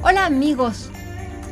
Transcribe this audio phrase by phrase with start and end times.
[0.00, 0.90] Hola amigos,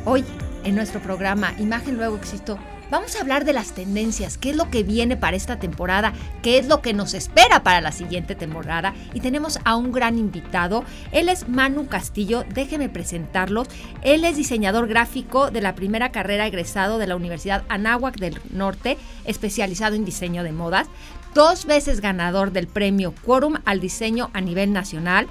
[0.05, 0.23] hoy
[0.63, 2.57] en nuestro programa Imagen Luego Existo
[2.89, 6.57] vamos a hablar de las tendencias, qué es lo que viene para esta temporada, qué
[6.57, 8.93] es lo que nos espera para la siguiente temporada.
[9.13, 13.67] Y tenemos a un gran invitado, él es Manu Castillo, déjeme presentarlos,
[14.01, 18.97] él es diseñador gráfico de la primera carrera egresado de la Universidad Anáhuac del Norte,
[19.25, 20.87] especializado en diseño de modas,
[21.33, 25.27] dos veces ganador del premio Quorum al diseño a nivel nacional,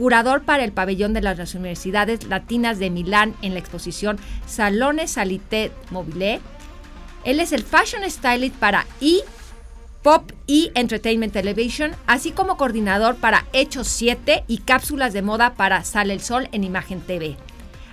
[0.00, 5.72] curador para el pabellón de las universidades latinas de Milán en la exposición Salones Salité
[5.90, 6.40] Mobile.
[7.24, 9.18] Él es el fashion stylist para E!
[10.02, 15.84] Pop y Entertainment Television, así como coordinador para Hechos 7 y cápsulas de moda para
[15.84, 17.36] Sale el Sol en Imagen TV.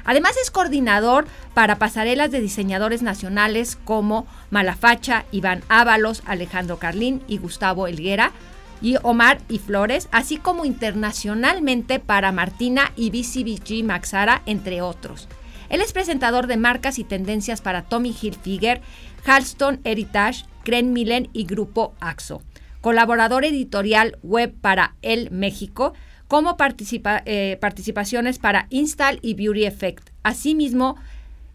[0.05, 7.37] Además es coordinador para pasarelas de diseñadores nacionales como Malafacha, Iván Ábalos, Alejandro Carlín y
[7.37, 8.31] Gustavo Elguera,
[8.81, 15.27] y Omar y Flores, así como internacionalmente para Martina y BCBG Maxara, entre otros.
[15.69, 18.81] Él es presentador de marcas y tendencias para Tommy Hilfiger,
[19.25, 22.41] Halston Heritage, Cren Millen y Grupo AXO.
[22.81, 25.93] Colaborador editorial web para El México,
[26.27, 30.09] como eh, participaciones para Install y Beauty Effect.
[30.23, 30.97] Asimismo,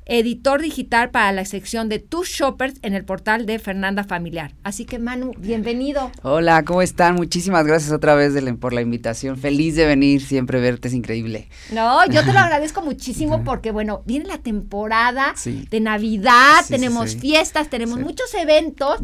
[0.06, 4.52] editor digital para la sección de Tus Shoppers en el portal de Fernanda Familiar.
[4.64, 6.10] Así que Manu, bienvenido.
[6.22, 7.14] Hola, ¿cómo están?
[7.14, 9.36] Muchísimas gracias otra vez por la invitación.
[9.36, 11.48] Feliz de venir, siempre verte es increíble.
[11.70, 17.68] No, yo te lo agradezco muchísimo porque bueno, viene la temporada de Navidad, tenemos fiestas,
[17.68, 18.98] tenemos muchos eventos.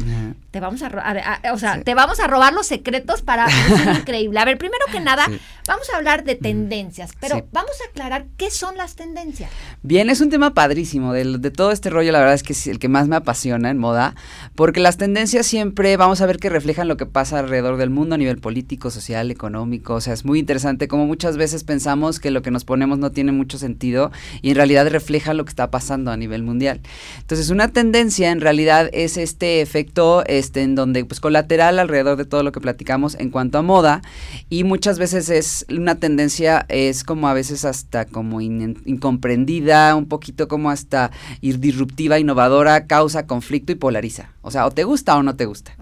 [0.51, 4.39] Te vamos a, o sea, te vamos a robar los secretos para es increíble.
[4.39, 5.27] A ver, primero que nada,
[5.69, 9.51] vamos a hablar de tendencias, pero vamos a aclarar qué son las tendencias.
[9.83, 12.79] Bien, es un tema padrísimo de, todo este rollo, la verdad es que es el
[12.79, 14.15] que más me apasiona en moda,
[14.55, 18.15] porque las tendencias siempre vamos a ver que reflejan lo que pasa alrededor del mundo
[18.15, 22.31] a nivel político, social, económico, o sea, es muy interesante como muchas veces pensamos que
[22.31, 24.11] lo que nos ponemos no tiene mucho sentido
[24.41, 26.81] y en realidad refleja lo que está pasando a nivel mundial.
[27.19, 32.25] Entonces, una tendencia en realidad es este efecto este en donde pues colateral alrededor de
[32.25, 34.01] todo lo que platicamos en cuanto a moda
[34.49, 40.47] y muchas veces es una tendencia es como a veces hasta como incomprendida, un poquito
[40.47, 41.11] como hasta
[41.41, 44.31] ir disruptiva, innovadora, causa conflicto y polariza.
[44.41, 45.75] O sea, o te gusta o no te gusta.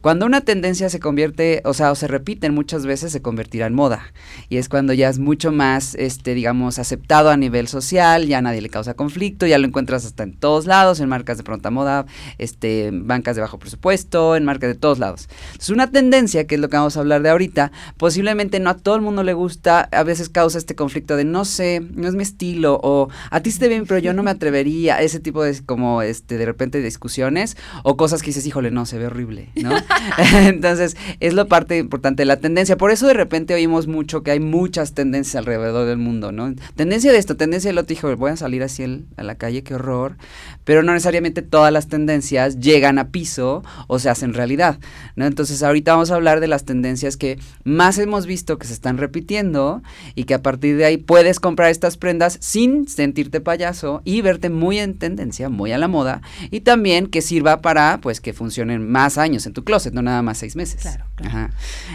[0.00, 3.74] Cuando una tendencia se convierte, o sea, o se repiten muchas veces, se convertirá en
[3.74, 4.12] moda.
[4.48, 8.60] Y es cuando ya es mucho más, este, digamos, aceptado a nivel social, ya nadie
[8.60, 12.06] le causa conflicto, ya lo encuentras hasta en todos lados, en marcas de pronta moda,
[12.38, 15.28] este, bancas de bajo presupuesto, en marcas de todos lados.
[15.58, 18.76] Es una tendencia, que es lo que vamos a hablar de ahorita, posiblemente no a
[18.76, 22.14] todo el mundo le gusta, a veces causa este conflicto de no sé, no es
[22.14, 25.52] mi estilo, o a ti se bien, pero yo no me atrevería, ese tipo de
[25.64, 29.72] como este de repente discusiones o cosas que dices, híjole, no, se ve horrible, ¿no?
[30.46, 32.76] Entonces, es lo parte importante de la tendencia.
[32.76, 36.54] Por eso de repente oímos mucho que hay muchas tendencias alrededor del mundo, ¿no?
[36.74, 39.74] Tendencia de esto, tendencia del otro, hijo, voy a salir así a la calle, qué
[39.74, 40.16] horror.
[40.64, 44.78] Pero no necesariamente todas las tendencias llegan a piso o se hacen realidad,
[45.16, 45.26] ¿no?
[45.26, 48.98] Entonces, ahorita vamos a hablar de las tendencias que más hemos visto que se están
[49.02, 49.82] repitiendo
[50.14, 54.48] y que a partir de ahí puedes comprar estas prendas sin sentirte payaso y verte
[54.48, 58.88] muy en tendencia, muy a la moda, y también que sirva para, pues, que funcionen
[58.90, 60.80] más años en tu closet, no nada más seis meses.
[60.80, 61.04] Claro,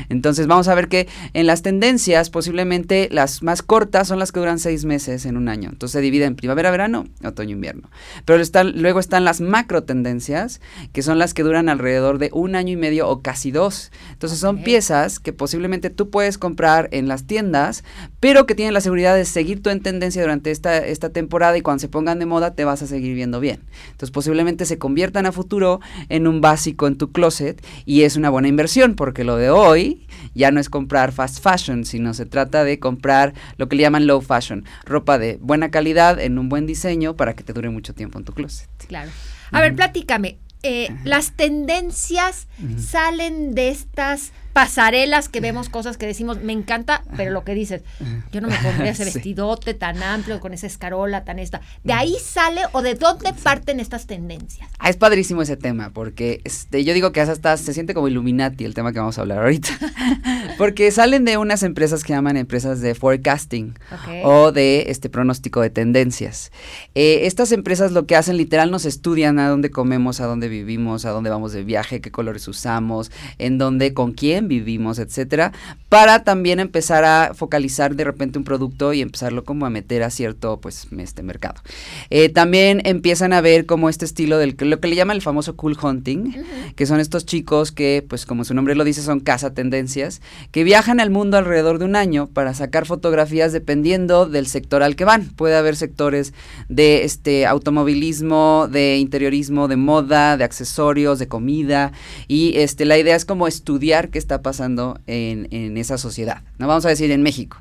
[0.09, 4.39] Entonces, vamos a ver que en las tendencias, posiblemente las más cortas son las que
[4.39, 5.69] duran seis meses en un año.
[5.71, 7.89] Entonces, se divide en primavera, verano, otoño, invierno.
[8.25, 10.61] Pero están, luego están las macro tendencias,
[10.93, 13.91] que son las que duran alrededor de un año y medio o casi dos.
[14.11, 17.83] Entonces, son piezas que posiblemente tú puedes comprar en las tiendas,
[18.19, 21.61] pero que tienen la seguridad de seguir tú en tendencia durante esta, esta temporada y
[21.61, 23.61] cuando se pongan de moda te vas a seguir viendo bien.
[23.91, 28.29] Entonces posiblemente se conviertan a futuro en un básico en tu closet y es una
[28.29, 32.63] buena inversión porque lo de hoy ya no es comprar fast fashion, sino se trata
[32.63, 36.65] de comprar lo que le llaman low fashion, ropa de buena calidad en un buen
[36.65, 38.69] diseño para que te dure mucho tiempo en tu closet.
[38.87, 39.11] Claro.
[39.51, 46.41] A ver, platícame, eh, las tendencias salen de estas pasarelas que vemos cosas que decimos,
[46.41, 47.83] me encanta, pero lo que dices,
[48.31, 51.61] yo no me pondría ese vestidote tan amplio, con esa escarola tan esta.
[51.83, 54.67] ¿De ahí sale o de dónde parten estas tendencias?
[54.79, 58.65] Ah, es padrísimo ese tema, porque este, yo digo que hasta se siente como Illuminati
[58.65, 59.69] el tema que vamos a hablar ahorita.
[60.57, 63.77] porque salen de unas empresas que llaman empresas de forecasting
[64.23, 66.51] o de este pronóstico de tendencias.
[66.95, 71.05] Eh, estas empresas lo que hacen literal nos estudian a dónde comemos, a dónde vivimos,
[71.05, 75.53] a dónde vamos de viaje, qué colores usamos, en dónde, con quién vivimos, etcétera,
[75.89, 80.09] para también empezar a focalizar de repente un producto y empezarlo como a meter a
[80.09, 81.61] cierto, pues, este mercado.
[82.09, 85.55] Eh, también empiezan a ver como este estilo del, lo que le llaman el famoso
[85.55, 86.33] cool hunting,
[86.75, 90.21] que son estos chicos que, pues, como su nombre lo dice, son casa tendencias,
[90.51, 94.95] que viajan al mundo alrededor de un año para sacar fotografías dependiendo del sector al
[94.95, 95.29] que van.
[95.35, 96.33] Puede haber sectores
[96.69, 101.91] de este automovilismo, de interiorismo, de moda, de accesorios, de comida,
[102.27, 106.67] y este, la idea es como estudiar qué está pasando en, en esa sociedad, no
[106.67, 107.57] vamos a decir en México.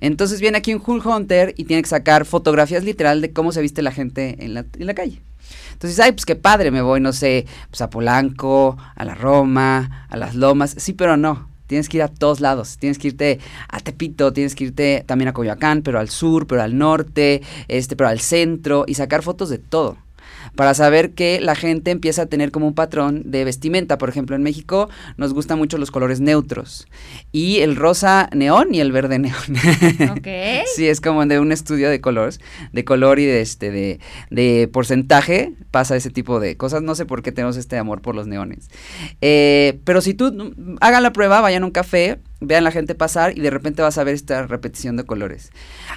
[0.00, 3.62] Entonces viene aquí un cool hunter y tiene que sacar fotografías literal de cómo se
[3.62, 5.20] viste la gente en la, en la calle.
[5.72, 10.06] Entonces, ay, pues qué padre, me voy, no sé, pues a Polanco, a la Roma,
[10.10, 10.74] a las Lomas.
[10.76, 11.48] Sí, pero no.
[11.66, 12.76] Tienes que ir a todos lados.
[12.78, 13.38] Tienes que irte
[13.68, 17.96] a Tepito, tienes que irte también a Coyoacán, pero al sur, pero al norte, este,
[17.96, 19.96] pero al centro y sacar fotos de todo
[20.54, 23.98] para saber que la gente empieza a tener como un patrón de vestimenta.
[23.98, 26.86] Por ejemplo, en México nos gustan mucho los colores neutros
[27.32, 29.34] y el rosa neón y el verde neón.
[30.10, 30.26] Ok.
[30.74, 32.40] sí, es como de un estudio de colores,
[32.72, 34.00] de color y de este de,
[34.30, 36.82] de porcentaje pasa ese tipo de cosas.
[36.82, 38.68] No sé por qué tenemos este amor por los neones.
[39.20, 42.94] Eh, pero si tú mm, hagan la prueba, vayan a un café, vean la gente
[42.94, 45.50] pasar y de repente vas a ver esta repetición de colores.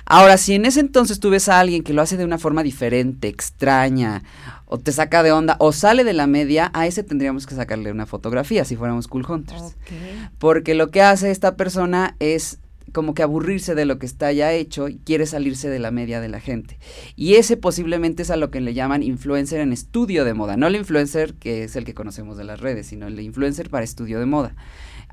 [0.05, 2.63] Ahora, si en ese entonces tú ves a alguien que lo hace de una forma
[2.63, 4.23] diferente, extraña,
[4.65, 7.91] o te saca de onda, o sale de la media, a ese tendríamos que sacarle
[7.91, 9.75] una fotografía si fuéramos cool hunters.
[10.37, 12.59] Porque lo que hace esta persona es
[12.91, 16.21] como que aburrirse de lo que está ya hecho y quiere salirse de la media
[16.21, 16.77] de la gente.
[17.15, 20.57] Y ese posiblemente es a lo que le llaman influencer en estudio de moda.
[20.57, 23.83] No el influencer que es el que conocemos de las redes, sino el influencer para
[23.83, 24.55] estudio de moda.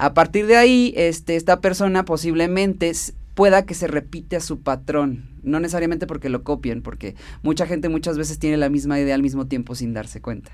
[0.00, 2.90] A partir de ahí, este, esta persona posiblemente
[3.34, 7.90] pueda que se repite a su patrón, no necesariamente porque lo copien, porque mucha gente
[7.90, 10.52] muchas veces tiene la misma idea al mismo tiempo sin darse cuenta.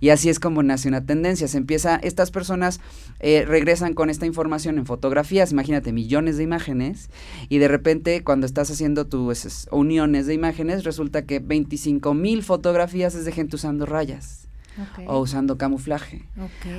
[0.00, 1.46] Y así es como nace una tendencia.
[1.46, 2.80] Se empieza, estas personas
[3.20, 7.10] eh, regresan con esta información en fotografías, imagínate millones de imágenes,
[7.48, 13.14] y de repente cuando estás haciendo tus uniones de imágenes, resulta que 25 mil fotografías
[13.14, 14.39] es de gente usando rayas,
[15.06, 16.24] O usando camuflaje,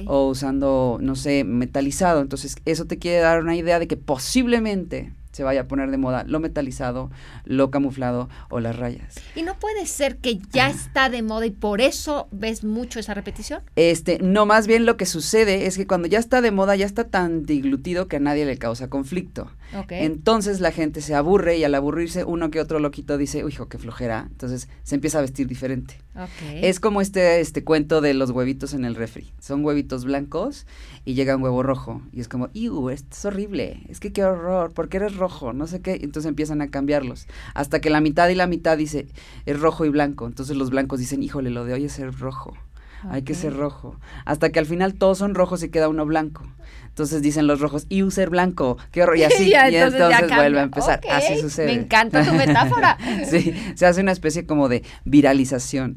[0.06, 2.22] o usando, no sé, metalizado.
[2.22, 5.98] Entonces, eso te quiere dar una idea de que posiblemente se vaya a poner de
[5.98, 7.10] moda lo metalizado,
[7.46, 9.16] lo camuflado o las rayas.
[9.36, 13.14] Y no puede ser que ya está de moda y por eso ves mucho esa
[13.14, 13.62] repetición.
[13.76, 16.86] Este, no, más bien lo que sucede es que cuando ya está de moda, ya
[16.86, 19.50] está tan diglutido que a nadie le causa conflicto.
[19.90, 23.68] Entonces la gente se aburre y al aburrirse uno que otro loquito dice, uy, hijo,
[23.68, 24.28] qué flojera.
[24.30, 25.98] Entonces se empieza a vestir diferente.
[26.56, 29.32] Es como este, este cuento de los huevitos en el refri.
[29.40, 30.66] Son huevitos blancos
[31.06, 32.02] y llega un huevo rojo.
[32.12, 32.90] Y es como, ¡iu!
[32.90, 33.82] Esto es horrible.
[33.88, 34.74] Es que qué horror.
[34.74, 35.54] ¿Por qué eres rojo?
[35.54, 36.00] No sé qué.
[36.02, 37.28] Entonces empiezan a cambiarlos.
[37.54, 39.08] Hasta que la mitad y la mitad dice,
[39.46, 40.28] es rojo y blanco.
[40.28, 42.54] Entonces los blancos dicen, híjole, lo de hoy es ser rojo.
[43.10, 43.96] Hay que ser rojo.
[44.26, 46.44] Hasta que al final todos son rojos y queda uno blanco.
[46.92, 50.64] Entonces dicen los rojos, y ser blanco, qué horror, y así, y entonces vuelve a
[50.64, 51.00] empezar.
[51.10, 51.68] Así sucede.
[51.68, 52.98] me encanta tu metáfora.
[53.30, 55.96] sí, se hace una especie como de viralización.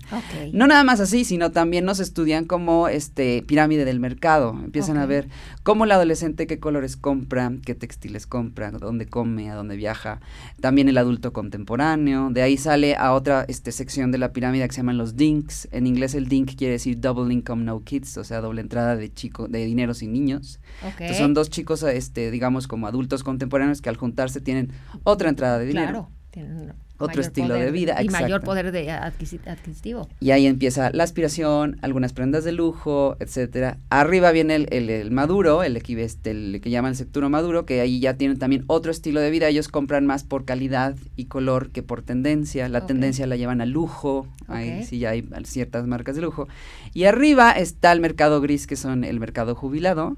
[0.53, 4.51] No nada más así, sino también nos estudian como este pirámide del mercado.
[4.65, 5.29] Empiezan a ver
[5.63, 10.21] cómo el adolescente qué colores compra, qué textiles compra, dónde come, a dónde viaja.
[10.61, 12.31] También el adulto contemporáneo.
[12.31, 15.69] De ahí sale a otra este, sección de la pirámide que se llaman los dinks.
[15.73, 19.13] En inglés el dink quiere decir double income no kids, o sea, doble entrada de
[19.13, 20.61] chico de dinero sin niños.
[20.89, 24.71] Entonces son dos chicos, este, digamos, como adultos contemporáneos que al juntarse tienen
[25.05, 25.87] otra entrada de dinero.
[25.91, 26.09] Claro.
[26.31, 30.09] tienen Otro estilo poder de vida, Y mayor poder de adquisi- adquisitivo.
[30.21, 33.79] Y ahí empieza la aspiración, algunas prendas de lujo, etcétera.
[33.91, 37.99] Arriba viene el, el- el maduro, el, este, el que llaman sector maduro, que ahí
[38.01, 39.49] ya tienen también otro estilo de vida.
[39.49, 42.69] Ellos compran más por calidad y color que por tendencia.
[42.69, 44.27] La tendencia la llevan a lujo.
[44.47, 46.47] Ahí sí ya hay ciertas marcas de lujo.
[46.95, 50.17] Y arriba está el mercado gris, que son el mercado jubilado,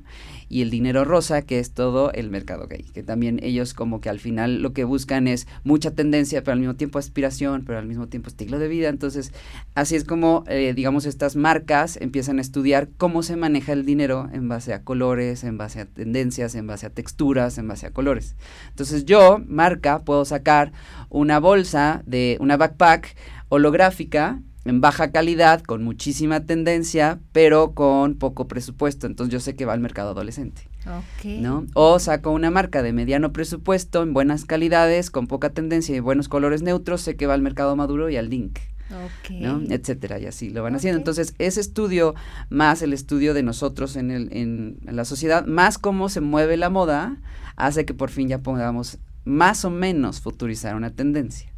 [0.48, 2.84] y el dinero rosa, que es todo el mercado gay.
[2.94, 6.60] Que también ellos como que al final lo que buscan es mucha tendencia, pero al
[6.60, 8.88] mismo tiempo aspiración, pero al mismo tiempo estilo de vida.
[8.88, 9.32] Entonces,
[9.74, 14.28] así es como, eh, digamos, estas marcas empiezan a estudiar cómo se maneja el dinero
[14.32, 17.90] en base a colores, en base a tendencias, en base a texturas, en base a
[17.90, 18.36] colores.
[18.68, 20.72] Entonces yo, marca, puedo sacar
[21.08, 23.16] una bolsa de una backpack
[23.48, 29.06] holográfica en baja calidad, con muchísima tendencia, pero con poco presupuesto.
[29.06, 30.68] Entonces yo sé que va al mercado adolescente.
[30.86, 31.24] Ok.
[31.40, 31.66] ¿no?
[31.74, 36.28] O saco una marca de mediano presupuesto, en buenas calidades, con poca tendencia y buenos
[36.28, 38.58] colores neutros, sé que va al mercado maduro y al link,
[38.90, 39.30] Ok.
[39.40, 39.62] ¿no?
[39.68, 40.98] Etcétera, y así lo van haciendo.
[40.98, 42.14] Entonces, ese estudio,
[42.50, 46.70] más el estudio de nosotros en, el, en la sociedad, más cómo se mueve la
[46.70, 47.18] moda,
[47.56, 51.52] hace que por fin ya podamos más o menos futurizar una tendencia.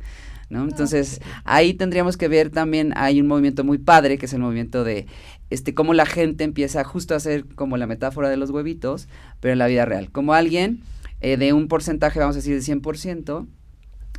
[0.51, 0.65] ¿No?
[0.65, 4.85] Entonces, ahí tendríamos que ver también, hay un movimiento muy padre, que es el movimiento
[4.85, 5.07] de
[5.51, 9.09] este, cómo la gente empieza justo a hacer como la metáfora de los huevitos,
[9.41, 10.11] pero en la vida real.
[10.11, 10.81] Como alguien
[11.21, 13.47] eh, de un porcentaje, vamos a decir, de 100%,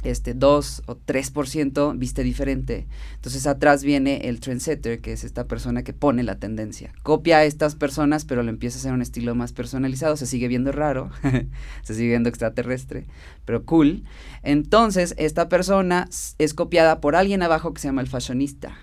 [0.04, 2.88] este 2 o 3% viste diferente.
[3.16, 6.92] Entonces atrás viene el trendsetter, que es esta persona que pone la tendencia.
[7.04, 10.16] Copia a estas personas, pero lo empieza a hacer un estilo más personalizado.
[10.16, 11.12] Se sigue viendo raro,
[11.84, 13.08] se sigue viendo extraterrestre,
[13.46, 14.04] pero cool.
[14.44, 18.78] Entonces esta persona es copiada por alguien abajo que se llama el fashionista.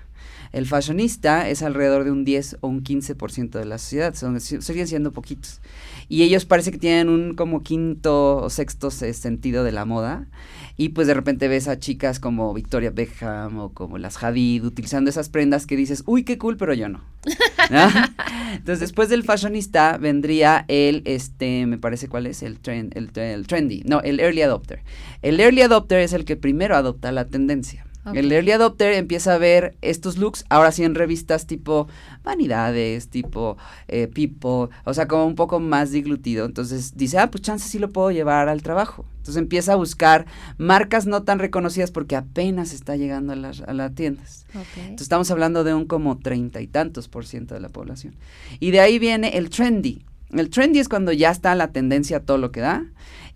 [0.52, 4.86] El fashionista es alrededor de un 10 o un 15% de la sociedad, son, siguen
[4.86, 5.60] siendo poquitos.
[6.08, 10.28] Y ellos parece que tienen un como quinto o sexto sentido de la moda
[10.76, 15.08] y pues de repente ves a chicas como Victoria Beckham o como las Hadid utilizando
[15.08, 17.02] esas prendas que dices, uy, qué cool, pero yo no.
[18.52, 23.46] Entonces después del fashionista vendría el, este, me parece cuál es, el, trend, el, el
[23.46, 24.80] trendy, no, el early adopter.
[25.22, 27.86] El early adopter es el que primero adopta la tendencia.
[28.14, 31.88] El early adopter empieza a ver estos looks, ahora sí en revistas tipo
[32.22, 33.56] Vanidades, tipo
[33.88, 36.44] eh, People, o sea, como un poco más diglutido.
[36.44, 39.04] Entonces dice, ah, pues chance sí lo puedo llevar al trabajo.
[39.18, 43.90] Entonces empieza a buscar marcas no tan reconocidas porque apenas está llegando a las, a
[43.90, 44.46] tiendas.
[44.54, 48.14] Entonces estamos hablando de un como treinta y tantos por ciento de la población.
[48.60, 50.04] Y de ahí viene el trendy.
[50.30, 52.84] El trendy es cuando ya está la tendencia a todo lo que da.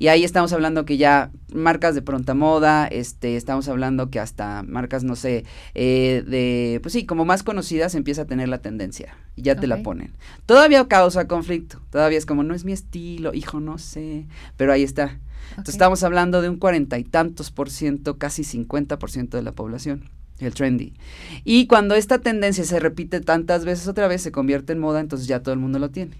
[0.01, 4.63] Y ahí estamos hablando que ya marcas de pronta moda, este, estamos hablando que hasta
[4.63, 9.15] marcas, no sé, eh, de, pues sí, como más conocidas empieza a tener la tendencia
[9.37, 10.15] y ya te la ponen.
[10.47, 14.27] Todavía causa conflicto, todavía es como, no es mi estilo, hijo, no sé,
[14.57, 15.21] pero ahí está.
[15.51, 19.43] Entonces estamos hablando de un cuarenta y tantos por ciento, casi cincuenta por ciento de
[19.43, 20.95] la población el trendy.
[21.45, 25.29] Y cuando esta tendencia se repite tantas veces otra vez, se convierte en moda, entonces
[25.29, 26.17] ya todo el mundo lo tiene.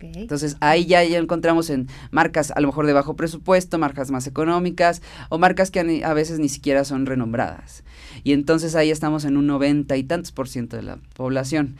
[0.00, 4.26] Entonces ahí ya, ya encontramos en marcas a lo mejor de bajo presupuesto, marcas más
[4.26, 7.82] económicas o marcas que a, veces ni siquiera son renombradas.
[8.22, 11.76] Y entonces ahí estamos en un noventa y tantos por ciento de la población.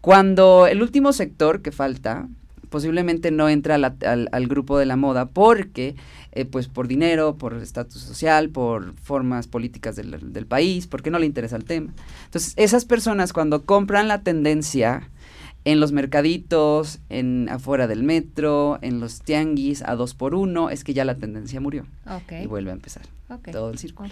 [0.00, 2.28] Cuando el último sector que falta,
[2.70, 5.94] posiblemente no entra al, grupo de la moda porque,
[6.32, 11.18] eh, pues por dinero, por estatus social, por formas políticas del, del, país, porque no
[11.18, 11.92] le interesa el tema.
[12.24, 15.08] Entonces, esas personas cuando compran la tendencia,
[15.64, 20.84] en los mercaditos, en afuera del metro, en los tianguis a dos por uno, es
[20.84, 21.86] que ya la tendencia murió.
[22.42, 23.02] Y vuelve a empezar.
[23.50, 24.10] Todo el círculo.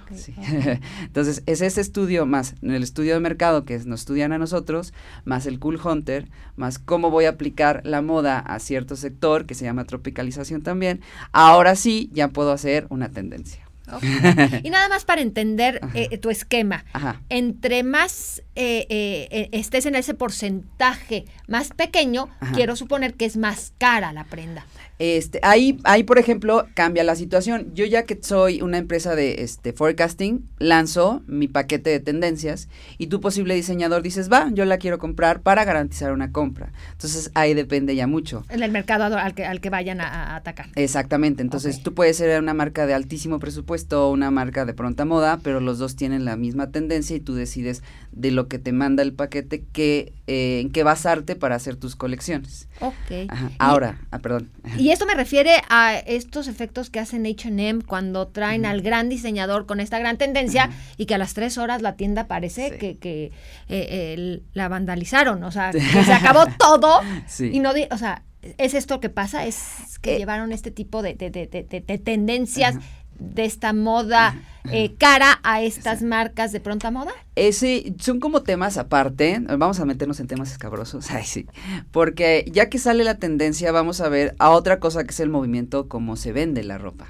[1.02, 5.46] Entonces, es ese estudio más el estudio de mercado que nos estudian a nosotros, más
[5.46, 9.64] el Cool Hunter, más cómo voy a aplicar la moda a cierto sector, que se
[9.64, 11.00] llama tropicalización también.
[11.32, 13.69] Ahora sí, ya puedo hacer una tendencia.
[14.62, 16.84] y nada más para entender eh, tu esquema.
[17.28, 23.72] Entre más eh, eh, estés en ese porcentaje más pequeño, quiero suponer que es más
[23.78, 24.64] cara la prenda.
[25.00, 27.72] Este, ahí, ahí, por ejemplo, cambia la situación.
[27.72, 32.68] Yo ya que soy una empresa de este, forecasting, lanzo mi paquete de tendencias
[32.98, 36.72] y tu posible diseñador dices, va, yo la quiero comprar para garantizar una compra.
[36.92, 38.44] Entonces ahí depende ya mucho.
[38.50, 40.66] En el mercado al que, al que vayan a, atacar.
[40.74, 41.40] Exactamente.
[41.40, 45.40] Entonces tú puedes ser una marca de altísimo presupuesto o una marca de pronta moda,
[45.42, 47.82] pero los dos tienen la misma tendencia y tú decides
[48.12, 51.96] de lo que te manda el paquete que, eh, en qué basarte para hacer tus
[51.96, 52.68] colecciones.
[52.80, 53.30] Ok.
[53.58, 54.50] Ahora, ah, perdón.
[54.78, 59.66] Y esto me refiere a estos efectos que hacen H&M cuando traen al gran diseñador
[59.66, 63.32] con esta gran tendencia y que a las tres horas la tienda parece que, que
[63.68, 67.00] eh, la vandalizaron, o sea, que se acabó todo
[67.38, 68.22] y no, o sea,
[68.58, 69.46] ¿es esto que pasa?
[69.46, 72.76] ¿Es que eh, llevaron este tipo de, de, de, tendencias?
[73.20, 74.34] De esta moda
[74.70, 77.12] eh, cara a estas marcas de pronta moda?
[77.36, 81.46] Ese, son como temas aparte, vamos a meternos en temas escabrosos, ay sí,
[81.90, 85.28] porque ya que sale la tendencia vamos a ver a otra cosa que es el
[85.28, 87.08] movimiento como se vende la ropa.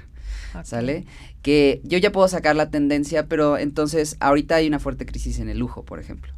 [0.63, 1.05] ¿Sale?
[1.41, 5.49] Que yo ya puedo sacar la tendencia, pero entonces ahorita hay una fuerte crisis en
[5.49, 6.33] el lujo, por ejemplo.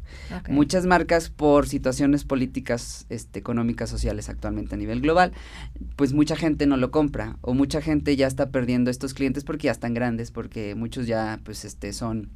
[0.48, 5.32] Muchas marcas por situaciones políticas, este, económicas, sociales actualmente a nivel global,
[5.96, 9.66] pues mucha gente no lo compra o mucha gente ya está perdiendo estos clientes porque
[9.66, 12.30] ya están grandes, porque muchos ya pues este son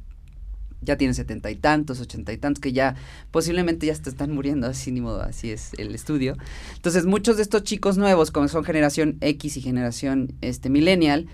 [0.81, 2.95] ya tienen setenta y tantos, ochenta y tantos, que ya
[3.31, 6.37] posiblemente ya te están muriendo, así ni modo, así es el estudio.
[6.75, 11.27] Entonces, muchos de estos chicos nuevos, como son generación X y generación este millennial,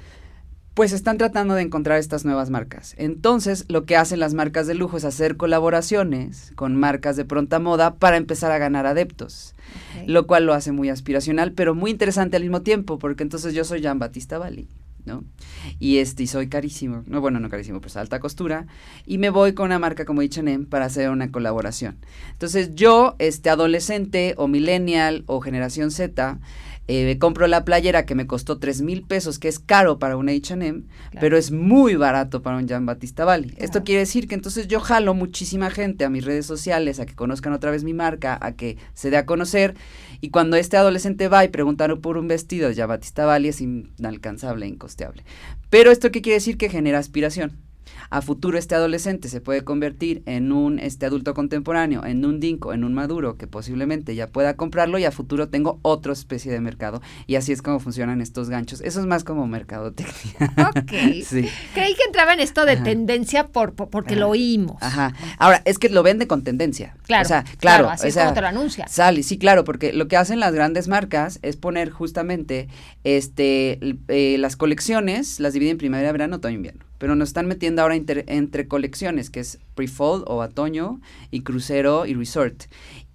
[0.76, 2.96] pues están tratando de encontrar estas nuevas marcas.
[2.98, 7.60] Entonces, lo que hacen las marcas de lujo es hacer colaboraciones con marcas de pronta
[7.60, 9.56] moda para empezar a ganar adeptos,
[10.06, 13.64] lo cual lo hace muy aspiracional, pero muy interesante al mismo tiempo, porque entonces yo
[13.64, 14.68] soy Jean Batista Bali.
[15.06, 15.24] ¿no?
[15.80, 18.66] Y este, y soy carísimo, no, bueno, no carísimo, pues alta costura,
[19.06, 21.98] y me voy con una marca como H&M para hacer una colaboración.
[22.32, 26.40] Entonces, yo, este, adolescente o millennial o generación Z,
[26.88, 30.30] eh, compro la playera que me costó tres mil pesos, que es caro para un
[30.30, 30.84] H&M,
[31.20, 33.54] pero es muy barato para un Jean Batista Bali.
[33.58, 37.16] Esto quiere decir que entonces yo jalo muchísima gente a mis redes sociales, a que
[37.16, 39.76] conozcan otra vez mi marca, a que se dé a conocer,
[40.22, 43.62] y cuando este adolescente va y pregunta por un vestido de Jean Batista Bali es
[43.62, 45.24] inalcanzable, incosteable.
[45.70, 47.65] Pero esto qué quiere decir que genera aspiración
[48.10, 52.74] a futuro este adolescente se puede convertir en un este adulto contemporáneo, en un dinco,
[52.74, 56.62] en un maduro que posiblemente ya pueda comprarlo y a futuro tengo otra especie de
[56.62, 58.82] mercado y así es como funcionan estos ganchos.
[58.82, 60.36] Eso es más como mercadotecnia.
[60.70, 60.92] Ok.
[61.26, 61.50] sí.
[61.74, 64.78] Creí que entraba en esto de tendencia por, porque lo oímos.
[64.82, 65.14] Ajá.
[65.38, 66.96] Ahora, es que lo vende con tendencia.
[67.04, 67.24] Claro.
[67.24, 67.90] O sea, claro.
[67.90, 68.88] así es como te lo anuncia.
[68.88, 72.68] Sale, sí, claro, porque lo que hacen las grandes marcas es poner justamente
[73.04, 77.82] este eh, las colecciones, las dividen en primavera, verano, otoño, invierno pero nos están metiendo
[77.82, 82.64] ahora entre colecciones, que es pre-fall o otoño, y crucero y resort.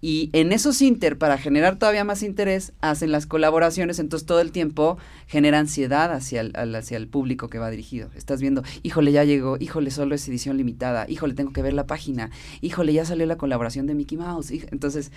[0.02, 4.50] Y en esos inter, para generar todavía más interés, hacen las colaboraciones, entonces todo el
[4.50, 4.96] tiempo
[5.26, 8.08] genera ansiedad hacia el, hacia el público que va dirigido.
[8.16, 11.86] Estás viendo, híjole, ya llegó, híjole, solo es edición limitada, híjole, tengo que ver la
[11.86, 12.30] página,
[12.62, 14.50] híjole, ya salió la colaboración de Mickey Mouse.
[14.50, 15.12] Entonces,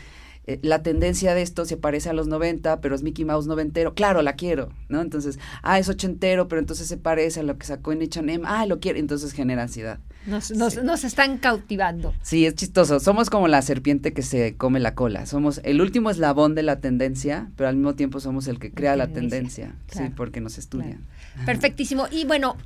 [0.46, 3.94] eh, la tendencia de esto se parece a los 90, pero es Mickey Mouse noventero,
[3.94, 5.02] claro, la quiero, ¿no?
[5.02, 8.66] Entonces, ah, es ochentero, pero entonces se parece a lo que sacó en H&M, ah,
[8.66, 10.00] lo quiero, entonces genera ansiedad.
[10.26, 12.14] Nos, nos, están cautivando.
[12.22, 16.10] Sí, es chistoso, somos como la serpiente que se come la cola, somos el último
[16.10, 20.04] eslabón de la tendencia, pero al mismo tiempo somos el que crea la tendencia, sí,
[20.16, 21.06] porque nos estudian.
[21.46, 22.08] Perfectísimo.
[22.12, 22.58] Y bueno,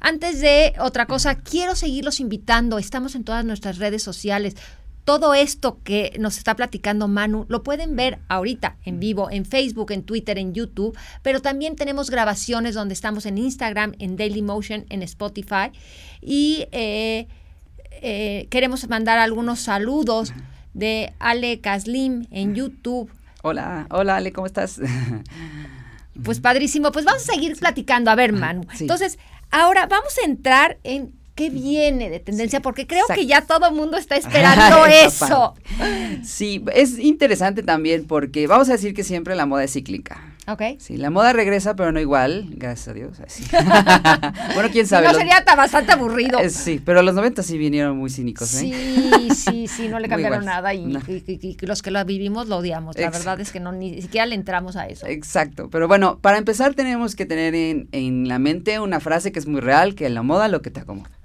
[0.00, 2.78] antes de otra cosa, quiero seguirlos invitando.
[2.78, 4.56] Estamos en todas nuestras redes sociales
[5.08, 9.90] todo esto que nos está platicando Manu lo pueden ver ahorita en vivo en Facebook,
[9.90, 15.02] en Twitter, en YouTube, pero también tenemos grabaciones donde estamos en Instagram, en Dailymotion, en
[15.02, 15.72] Spotify
[16.20, 17.26] y eh,
[18.02, 20.34] eh, queremos mandar algunos saludos
[20.74, 23.10] de Ale Kaslim en YouTube.
[23.42, 24.78] Hola, hola Ale, ¿cómo estás?
[26.20, 28.10] Pues padrísimo, pues vamos a seguir platicando.
[28.10, 28.66] A ver, Manu.
[28.80, 29.20] Entonces,
[29.52, 33.74] ahora vamos a entrar en qué viene de tendencia, porque creo que ya todo el
[33.74, 35.54] mundo está esperando eso.
[36.24, 40.20] Sí, es interesante también porque vamos a decir que siempre la moda es cíclica.
[40.48, 40.62] Ok.
[40.78, 43.18] Sí, la moda regresa, pero no igual, gracias a Dios.
[44.54, 45.06] bueno, quién sabe.
[45.06, 46.40] No sería bastante aburrido.
[46.40, 48.58] Eh, sí, pero los 90 sí vinieron muy cínicos, ¿eh?
[48.58, 50.86] Sí, sí, sí, no le cambiaron nada y,
[51.60, 52.98] los que lo vivimos lo odiamos.
[52.98, 55.06] La verdad es que no ni siquiera le entramos a eso.
[55.06, 59.38] Exacto, pero bueno, para empezar tenemos que tener en, en la mente una frase que
[59.38, 61.17] es muy real, que la moda lo que te acomoda.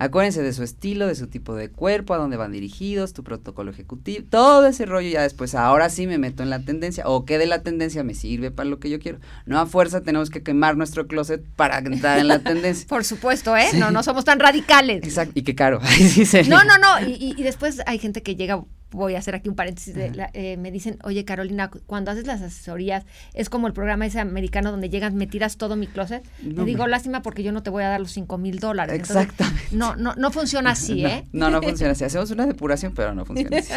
[0.00, 3.70] Acuérdense de su estilo, de su tipo de cuerpo, a dónde van dirigidos, tu protocolo
[3.70, 7.36] ejecutivo, todo ese rollo ya después, ahora sí me meto en la tendencia, o qué
[7.36, 9.18] de la tendencia me sirve para lo que yo quiero.
[9.44, 12.88] No a fuerza tenemos que quemar nuestro closet para entrar en la tendencia.
[12.88, 13.68] Por supuesto, ¿eh?
[13.74, 15.04] No, no somos tan radicales.
[15.04, 15.80] Exacto, y qué caro.
[16.48, 19.54] no, no, no, y, y después hay gente que llega voy a hacer aquí un
[19.54, 24.20] paréntesis, eh, me dicen, oye Carolina, cuando haces las asesorías, es como el programa ese
[24.20, 26.24] americano donde llegas, me tiras todo mi closet.
[26.42, 28.94] No, digo, lástima porque yo no te voy a dar los cinco mil dólares.
[28.94, 29.68] Exactamente.
[29.72, 31.26] no, no, no funciona así, ¿eh?
[31.32, 32.04] No, no funciona así.
[32.04, 33.72] Hacemos una depuración, pero no funciona así.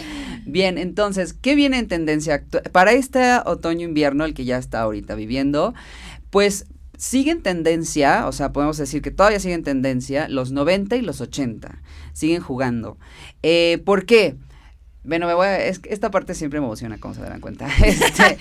[0.46, 5.74] Bien, entonces, ¿qué viene en tendencia para este otoño-invierno, el que ya está ahorita viviendo?
[6.30, 6.66] Pues
[7.02, 11.02] sigue en tendencia, o sea, podemos decir que todavía sigue en tendencia los 90 y
[11.02, 12.96] los 80, siguen jugando.
[13.42, 14.36] Eh, ¿Por qué?
[15.04, 17.68] Bueno, me voy a, esta parte siempre me emociona, como se darán cuenta.
[17.84, 18.38] Este,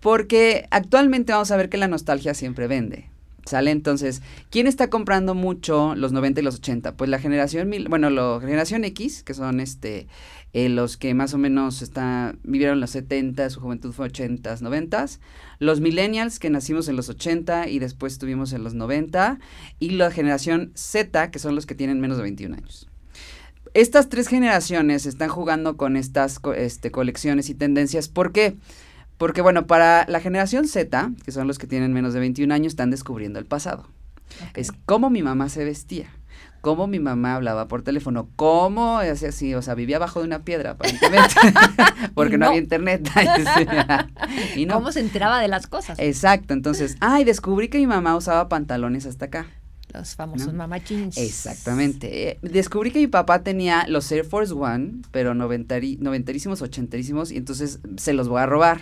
[0.00, 3.10] porque actualmente vamos a ver que la nostalgia siempre vende.
[3.46, 3.70] ¿Sale?
[3.70, 6.96] Entonces, ¿quién está comprando mucho los 90 y los 80?
[6.96, 10.06] Pues la generación, mil, bueno, la generación X, que son este,
[10.52, 15.06] eh, los que más o menos está, vivieron los 70, su juventud fue 80, 90,
[15.58, 19.38] los millennials que nacimos en los 80 y después estuvimos en los 90,
[19.78, 22.90] y la generación Z, que son los que tienen menos de 21 años
[23.74, 28.08] estas tres generaciones están jugando con estas este, colecciones y tendencias.
[28.08, 28.56] ¿Por qué?
[28.56, 28.56] Porque,
[29.42, 32.90] bueno, para la generación Z, que son los que tienen menos de 21 años, están
[32.90, 33.86] descubriendo el pasado.
[34.54, 36.06] Es cómo mi mamá se vestía,
[36.60, 40.42] cómo mi mamá hablaba por teléfono, cómo hacía así, o sea, vivía abajo de una
[40.42, 41.34] piedra, aparentemente,
[42.14, 42.46] porque no.
[42.46, 43.10] había internet.
[44.56, 44.74] y no.
[44.74, 45.98] ¿Cómo se enteraba de las cosas?
[45.98, 49.46] Exacto, entonces, ay, descubrí que mi mamá usaba pantalones hasta acá.
[49.92, 50.52] Los famosos ¿no?
[51.16, 52.30] Exactamente.
[52.30, 57.80] Eh, descubrí que mi papá tenía los Air Force One, pero noventerísimos, ochenterísimos, y entonces
[57.96, 58.80] se los voy a robar.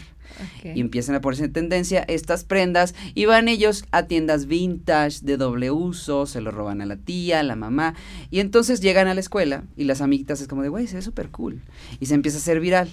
[0.62, 5.36] Y empiezan a ponerse en tendencia estas prendas y van ellos a tiendas vintage de
[5.36, 7.94] doble uso, se lo roban a la tía, a la mamá
[8.30, 11.02] y entonces llegan a la escuela y las amiguitas es como de, güey, se ve
[11.02, 11.62] súper cool
[11.98, 12.90] y se empieza a hacer viral.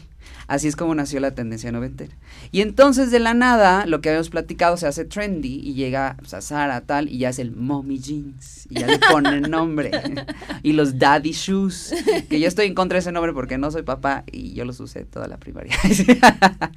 [0.47, 2.13] Así es como nació la tendencia noventera.
[2.51, 6.33] Y entonces de la nada, lo que habíamos platicado se hace trendy y llega pues,
[6.33, 9.91] a Sara tal y ya es el mommy jeans y ya le ponen nombre.
[10.63, 11.93] y los daddy shoes,
[12.29, 14.79] que yo estoy en contra de ese nombre porque no soy papá y yo los
[14.79, 15.75] usé toda la primaria.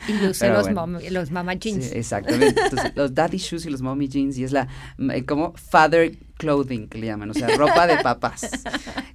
[0.08, 0.40] y de los,
[1.10, 1.86] los mama jeans.
[1.86, 2.60] Sí, exactamente.
[2.60, 6.88] Entonces, los daddy shoes y los mommy jeans y es la, eh, como father clothing
[6.88, 8.48] que le llaman, o sea, ropa de papás,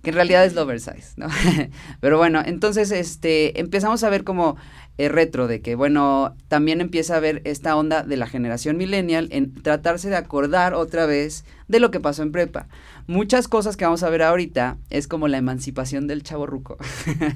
[0.03, 1.27] que en realidad es oversize, ¿no?
[2.01, 4.57] Pero bueno, entonces este empezamos a ver como
[4.97, 9.27] el retro de que bueno, también empieza a ver esta onda de la generación millennial
[9.31, 12.67] en tratarse de acordar otra vez de lo que pasó en prepa
[13.07, 16.77] muchas cosas que vamos a ver ahorita es como la emancipación del chavo ruco.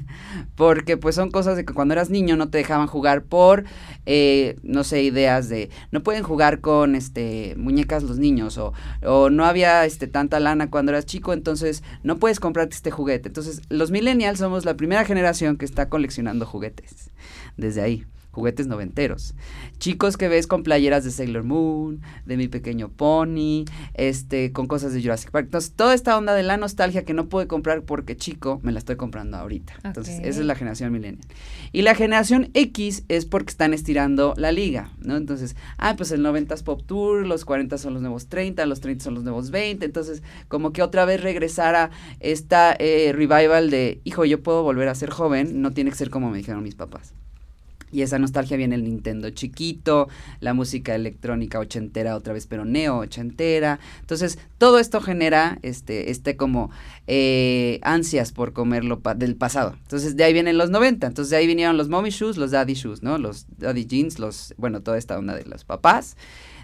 [0.56, 3.66] Porque pues son cosas de que cuando eras niño no te dejaban jugar por,
[4.06, 9.30] eh, no sé, ideas de, no pueden jugar con este muñecas los niños o, o
[9.30, 13.30] no había este tanta lana cuando eras chico, entonces no puedes comprarte este juguete.
[13.30, 17.12] Entonces los millennials somos la primera generación que está coleccionando juguetes
[17.58, 18.06] desde ahí
[18.38, 19.34] juguetes noventeros.
[19.80, 23.66] Chicos que ves con playeras de Sailor Moon, de Mi Pequeño Pony,
[23.96, 25.46] este, con cosas de Jurassic Park.
[25.46, 28.78] Entonces, toda esta onda de la nostalgia que no pude comprar porque chico, me la
[28.78, 29.74] estoy comprando ahorita.
[29.84, 31.26] Entonces, esa es la generación millennial.
[31.72, 35.18] Y la generación X es porque están estirando la liga, ¿no?
[35.18, 38.82] Entonces, ah, pues el 90 es Pop Tour, los 40 son los nuevos 30, los
[38.82, 39.84] 30 son los nuevos 20.
[39.84, 41.90] Entonces, como que otra vez regresara
[42.20, 46.12] esta eh, revival de, hijo, yo puedo volver a ser joven, no tiene que ser
[46.12, 47.16] como me dijeron mis papás.
[47.92, 52.98] Y esa nostalgia viene el Nintendo chiquito, la música electrónica ochentera otra vez, pero neo
[52.98, 53.80] ochentera.
[54.02, 56.70] Entonces, todo esto genera este, este como
[57.08, 59.76] eh, ansias por comerlo del pasado.
[59.84, 61.08] Entonces, de ahí vienen los 90.
[61.08, 63.18] Entonces, de ahí vinieron los mommy shoes, los daddy shoes, ¿no?
[63.18, 66.18] Los daddy jeans, los, bueno, toda esta onda de los papás.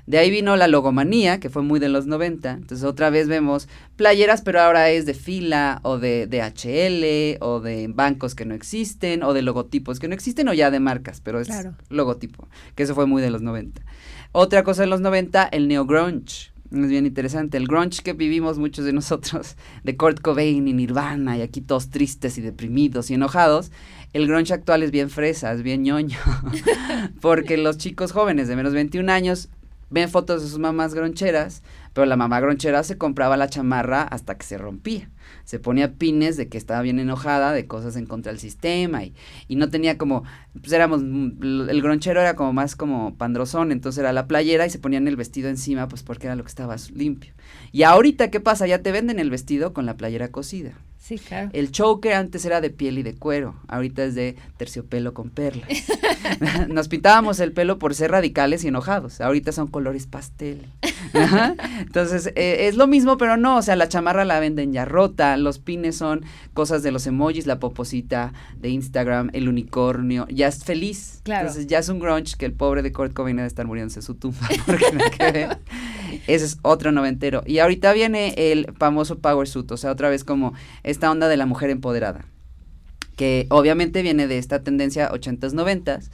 [0.06, 2.52] De ahí vino la logomanía, que fue muy de los 90.
[2.52, 7.62] Entonces otra vez vemos playeras, pero ahora es de fila o de, de HL o
[7.62, 11.22] de bancos que no existen o de logotipos que no existen o ya de marcas,
[11.22, 11.50] pero es
[11.90, 13.82] logotipo, que eso fue muy de los 90.
[14.32, 16.52] Otra cosa de los 90, el neo grunge.
[16.72, 17.58] Es bien interesante.
[17.58, 21.92] El grunge que vivimos muchos de nosotros, de Kurt Cobain y Nirvana, y aquí todos
[21.92, 23.72] tristes y deprimidos y enojados.
[24.12, 26.18] El grunge actual es bien fresa, es bien ñoño.
[27.22, 29.50] Porque los chicos jóvenes de menos 21 años
[29.94, 31.62] ven fotos de sus mamás groncheras,
[31.94, 35.12] pero la mamá gronchera se compraba la chamarra hasta que se rompía.
[35.44, 39.14] Se ponía pines de que estaba bien enojada de cosas en contra del sistema y,
[39.48, 40.24] y no tenía como,
[40.60, 44.80] pues éramos, el gronchero era como más como pandrozón, entonces era la playera y se
[44.80, 47.34] ponían el vestido encima pues porque era lo que estaba limpio.
[47.72, 48.66] Y ahorita, ¿qué pasa?
[48.66, 50.74] Ya te venden el vestido con la playera cosida.
[51.04, 51.50] Sí, claro.
[51.52, 55.68] El choker antes era de piel y de cuero, ahorita es de terciopelo con perlas.
[56.70, 60.66] Nos pintábamos el pelo por ser radicales y enojados, ahorita son colores pastel.
[61.80, 65.36] Entonces, eh, es lo mismo, pero no, o sea, la chamarra la venden ya rota,
[65.36, 70.64] los pines son cosas de los emojis, la poposita de Instagram, el unicornio, ya es
[70.64, 71.20] feliz.
[71.24, 71.48] Claro.
[71.48, 74.04] Entonces, ya es un grunge que el pobre de Kurt Cobain debe estar muriéndose en
[74.04, 75.50] su tumba, porque
[76.28, 77.44] Ese es otro noventero.
[77.46, 80.54] Y ahorita viene el famoso power suit, o sea, otra vez como
[80.94, 82.26] esta onda de la mujer empoderada,
[83.18, 86.10] que obviamente viene de esta tendencia 80s, 90s,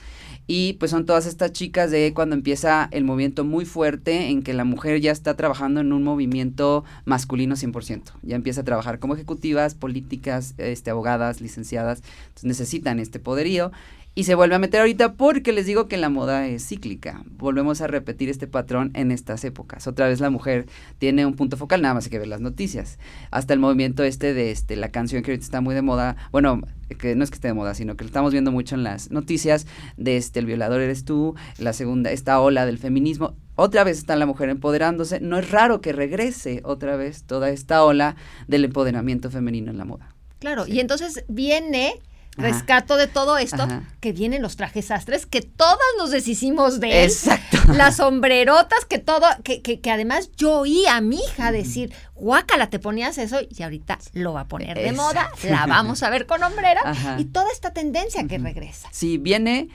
[0.52, 4.56] y pues son todas estas chicas de cuando empieza el movimiento muy fuerte en que
[4.56, 8.14] la mujer ya está trabajando en un movimiento masculino 100%.
[8.24, 12.02] Ya empieza a trabajar como ejecutivas, políticas, este, abogadas, licenciadas.
[12.42, 13.72] Necesitan este poderío
[14.16, 17.24] y se vuelve a meter ahorita porque les digo que la moda es cíclica.
[17.26, 19.88] Volvemos a repetir este patrón en estas épocas.
[19.88, 20.66] Otra vez la mujer
[20.98, 23.00] tiene un punto focal, nada más hay que ver las noticias.
[23.32, 26.62] Hasta el movimiento este de este la canción que ahorita está muy de moda, bueno,
[26.98, 29.12] que no es que esté de moda, sino que lo estamos viendo mucho en las
[29.12, 29.68] noticias
[29.98, 33.36] de este el violador eres tú, la segunda esta ola del feminismo.
[33.56, 35.20] Otra vez está la mujer empoderándose.
[35.20, 38.16] No es raro que regrese otra vez toda esta ola
[38.48, 40.16] del empoderamiento femenino en la moda.
[40.40, 42.00] Claro, y entonces viene
[42.40, 43.68] rescato de todo esto,
[44.00, 47.10] que vienen los trajes sastres, que todas nos deshicimos de él.
[47.10, 47.58] Exacto.
[47.74, 52.70] Las sombrerotas, que todo, que, que, que además yo oí a mi hija decir, guácala,
[52.70, 56.26] te ponías eso y ahorita lo va a poner de moda, la vamos a ver
[56.26, 56.82] con hombrera
[57.18, 58.90] y toda esta tendencia que regresa.
[58.92, 59.70] Sí, viene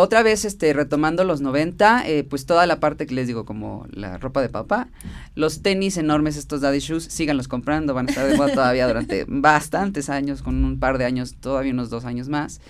[0.00, 3.86] otra vez, este, retomando los 90, eh, pues toda la parte que les digo, como
[3.90, 4.88] la ropa de papá,
[5.34, 9.24] los tenis enormes, estos daddy shoes, síganlos comprando, van a estar de moda todavía durante
[9.28, 12.60] bastantes años, con un par de años, todavía unos dos años más.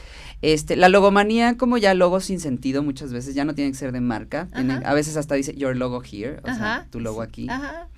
[0.40, 3.92] Este, la logomanía, como ya logo sin sentido muchas veces, ya no tiene que ser
[3.92, 4.48] de marca,
[4.84, 7.48] a veces hasta dice your logo here, o sea, tu logo aquí.
[7.48, 7.88] Ajá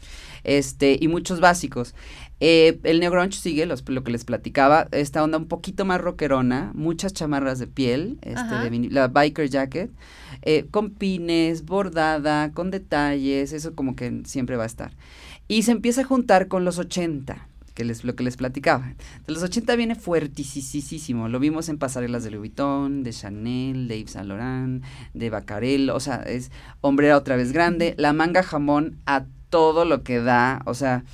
[0.45, 1.95] este, y muchos básicos.
[2.41, 6.01] Eh, el Neo Grunge sigue los, lo que les platicaba, esta onda un poquito más
[6.01, 9.91] rockerona, muchas chamarras de piel, este, de la biker jacket,
[10.43, 14.93] eh, con pines, bordada, con detalles, eso como que siempre va a estar.
[15.49, 18.95] Y se empieza a juntar con los 80 que les, lo que les platicaba.
[19.27, 21.29] De los 80 viene fuertísimo.
[21.29, 25.91] Lo vimos en pasarelas de Louis Vuitton, de Chanel, de Yves Saint Laurent, de Baccarel.
[25.91, 26.51] O sea, es
[26.81, 27.95] hombrera otra vez grande.
[27.97, 31.05] La manga jamón a todo lo que da, o sea,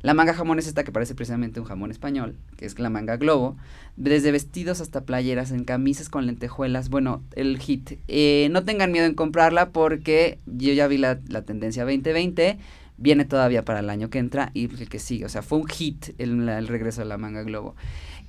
[0.00, 3.16] La manga jamón es esta que parece precisamente un jamón español, que es la manga
[3.16, 3.56] globo.
[3.96, 6.88] Desde vestidos hasta playeras, en camisas con lentejuelas.
[6.88, 7.98] Bueno, el hit.
[8.06, 12.58] Eh, no tengan miedo en comprarla porque yo ya vi la, la tendencia 2020
[12.98, 15.24] viene todavía para el año que entra y el que sigue.
[15.24, 17.74] O sea, fue un hit el, el, regreso de la manga globo.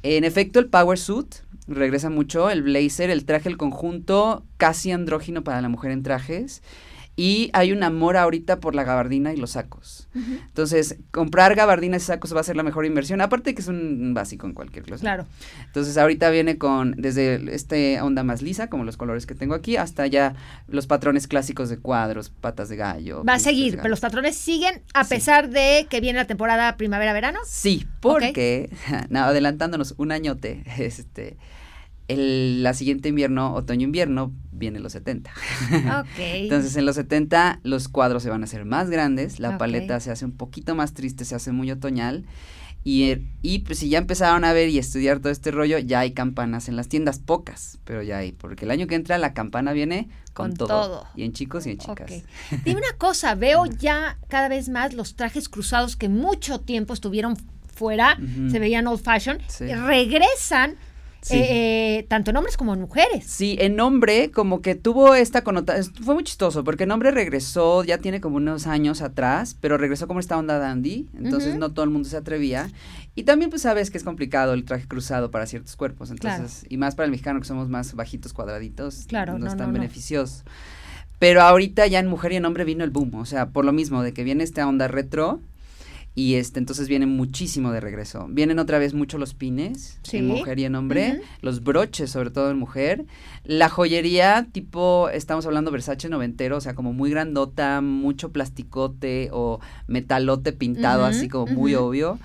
[0.03, 1.35] En efecto, el power suit
[1.67, 6.63] regresa mucho, el blazer, el traje, el conjunto, casi andrógino para la mujer en trajes.
[7.19, 10.07] Y hay un amor ahorita por la gabardina y los sacos.
[10.15, 13.19] Entonces, comprar gabardinas y sacos va a ser la mejor inversión.
[13.19, 15.01] Aparte que es un básico en cualquier closet.
[15.01, 15.25] Claro.
[15.65, 19.75] Entonces, ahorita viene con desde este onda más lisa, como los colores que tengo aquí,
[19.75, 20.33] hasta ya
[20.69, 23.25] los patrones clásicos de cuadros, patas de gallo.
[23.25, 25.15] Va a seguir, pero los patrones siguen a sí.
[25.15, 27.39] pesar de que viene la temporada primavera-verano.
[27.45, 29.05] Sí, porque, okay.
[29.09, 31.35] no, adelantándonos un añote, este
[32.09, 35.31] el, la siguiente invierno, otoño-invierno, viene los 70.
[35.99, 36.43] Okay.
[36.43, 39.59] Entonces, en los 70 los cuadros se van a hacer más grandes, la okay.
[39.59, 42.25] paleta se hace un poquito más triste, se hace muy otoñal.
[42.83, 46.11] Y, y pues si ya empezaron a ver y estudiar todo este rollo, ya hay
[46.13, 49.73] campanas en las tiendas, pocas, pero ya hay, porque el año que entra la campana
[49.73, 52.05] viene con, con todo, todo, Y en chicos y en chicas.
[52.05, 52.23] Okay.
[52.63, 57.35] Dime una cosa, veo ya cada vez más los trajes cruzados que mucho tiempo estuvieron
[57.67, 58.51] fuera, uh -huh.
[58.51, 59.65] se veían old fashion, sí.
[59.67, 60.77] regresan
[61.21, 61.35] Sí.
[61.37, 63.25] Eh, tanto en hombres como en mujeres.
[63.25, 67.83] Sí, en hombre como que tuvo esta connotación, fue muy chistoso porque en hombre regresó,
[67.83, 71.59] ya tiene como unos años atrás, pero regresó como esta onda dandy, entonces uh -huh.
[71.59, 72.69] no todo el mundo se atrevía.
[73.15, 76.67] Y también pues sabes que es complicado el traje cruzado para ciertos cuerpos, entonces, claro.
[76.69, 79.67] y más para el mexicano que somos más bajitos, cuadraditos, claro, no, no es tan
[79.67, 80.43] no, beneficioso.
[81.19, 83.73] Pero ahorita ya en mujer y en hombre vino el boom, o sea, por lo
[83.73, 85.41] mismo de que viene esta onda retro,
[86.19, 88.27] y este entonces viene muchísimo de regreso.
[88.29, 90.17] Vienen otra vez mucho los pines sí.
[90.17, 91.37] en mujer y en hombre, uh -huh.
[91.41, 93.05] los broches sobre todo en mujer,
[93.45, 99.61] la joyería tipo estamos hablando Versace noventero, o sea, como muy grandota, mucho plasticote o
[99.87, 101.09] metalote pintado uh -huh.
[101.11, 101.55] así como uh -huh.
[101.55, 102.19] muy obvio.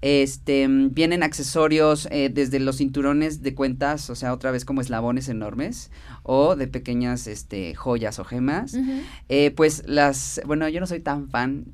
[0.00, 5.28] Este, vienen accesorios eh, desde los cinturones de cuentas, o sea, otra vez como eslabones
[5.28, 5.90] enormes,
[6.22, 8.74] o de pequeñas este, joyas o gemas.
[9.28, 11.66] eh, pues las, bueno, yo no soy tan fan,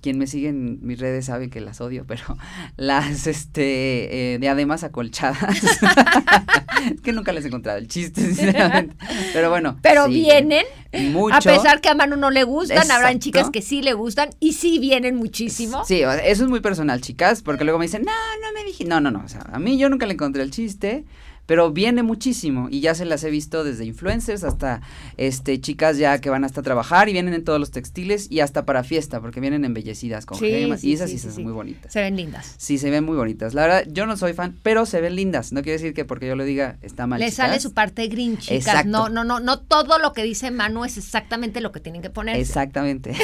[0.00, 2.22] quien me sigue en mis redes sabe que las odio, pero
[2.76, 5.62] las este eh, diademas acolchadas.
[6.94, 8.96] es que nunca les he encontrado el chiste, sinceramente.
[9.32, 9.78] Pero bueno.
[9.82, 10.64] Pero sí, vienen.
[11.12, 11.36] Mucho.
[11.36, 12.94] A pesar que a Manu no le gustan, Exacto.
[12.94, 15.84] habrán chicas que sí le gustan y sí vienen muchísimo.
[15.86, 18.84] Sí, eso es muy personal, chicas, porque luego me dicen, no, no me dije.
[18.84, 19.22] No, no, no.
[19.24, 21.06] O sea, a mí yo nunca le encontré el chiste
[21.46, 24.80] pero viene muchísimo y ya se las he visto desde influencers hasta
[25.16, 28.64] este chicas ya que van hasta trabajar y vienen en todos los textiles y hasta
[28.64, 31.52] para fiesta porque vienen embellecidas con sí, gemas sí, y esas sí, sí, son muy
[31.52, 31.92] bonitas.
[31.92, 32.54] Se ven lindas.
[32.58, 33.54] Sí, se ven muy bonitas.
[33.54, 35.52] La verdad, yo no soy fan, pero se ven lindas.
[35.52, 37.20] No quiere decir que porque yo lo diga está mal.
[37.20, 37.36] Le chicas.
[37.36, 38.66] sale su parte green, chicas.
[38.66, 38.88] Exacto.
[38.90, 42.10] No, no, no, no todo lo que dice Manu es exactamente lo que tienen que
[42.10, 42.36] poner.
[42.36, 43.12] Exactamente.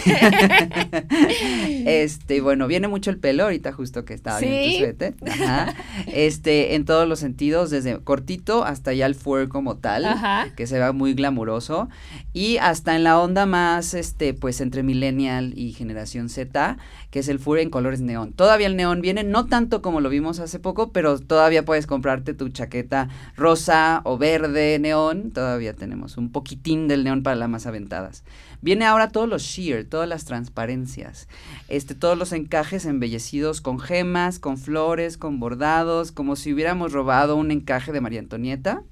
[1.86, 5.14] este, bueno, viene mucho el pelo ahorita justo que estaba bien tu suéter.
[5.26, 5.74] Ajá.
[6.06, 10.46] Este, en todos los sentidos, desde cortito hasta ya el fur como tal, Ajá.
[10.56, 11.90] que se va muy glamuroso
[12.32, 16.78] y hasta en la onda más este pues entre millennial y generación Z,
[17.10, 18.32] que es el fur en colores neón.
[18.32, 22.32] Todavía el neón viene no tanto como lo vimos hace poco, pero todavía puedes comprarte
[22.32, 27.66] tu chaqueta rosa o verde neón, todavía tenemos un poquitín del neón para las más
[27.66, 28.24] aventadas.
[28.60, 31.28] Viene ahora todos los sheer, todas las transparencias,
[31.68, 37.36] este, todos los encajes embellecidos con gemas, con flores, con bordados, como si hubiéramos robado
[37.36, 38.82] un encaje de María Antonieta.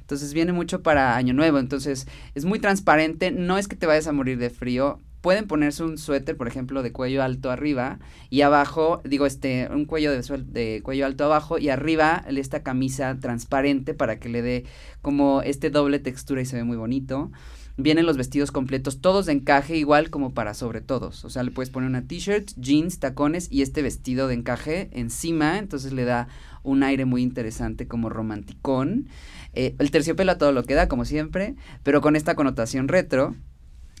[0.00, 4.06] Entonces viene mucho para Año Nuevo, entonces es muy transparente, no es que te vayas
[4.06, 5.00] a morir de frío.
[5.20, 7.98] Pueden ponerse un suéter, por ejemplo, de cuello alto arriba
[8.30, 13.18] y abajo, digo, este, un cuello de, de cuello alto abajo y arriba esta camisa
[13.20, 14.64] transparente para que le dé
[15.02, 17.30] como este doble textura y se ve muy bonito
[17.82, 21.24] vienen los vestidos completos, todos de encaje, igual como para sobre todos.
[21.24, 25.58] O sea, le puedes poner una t-shirt, jeans, tacones y este vestido de encaje encima,
[25.58, 26.28] entonces le da
[26.62, 29.08] un aire muy interesante como romanticón.
[29.52, 33.34] Eh, el terciopelo a todo lo que da, como siempre, pero con esta connotación retro.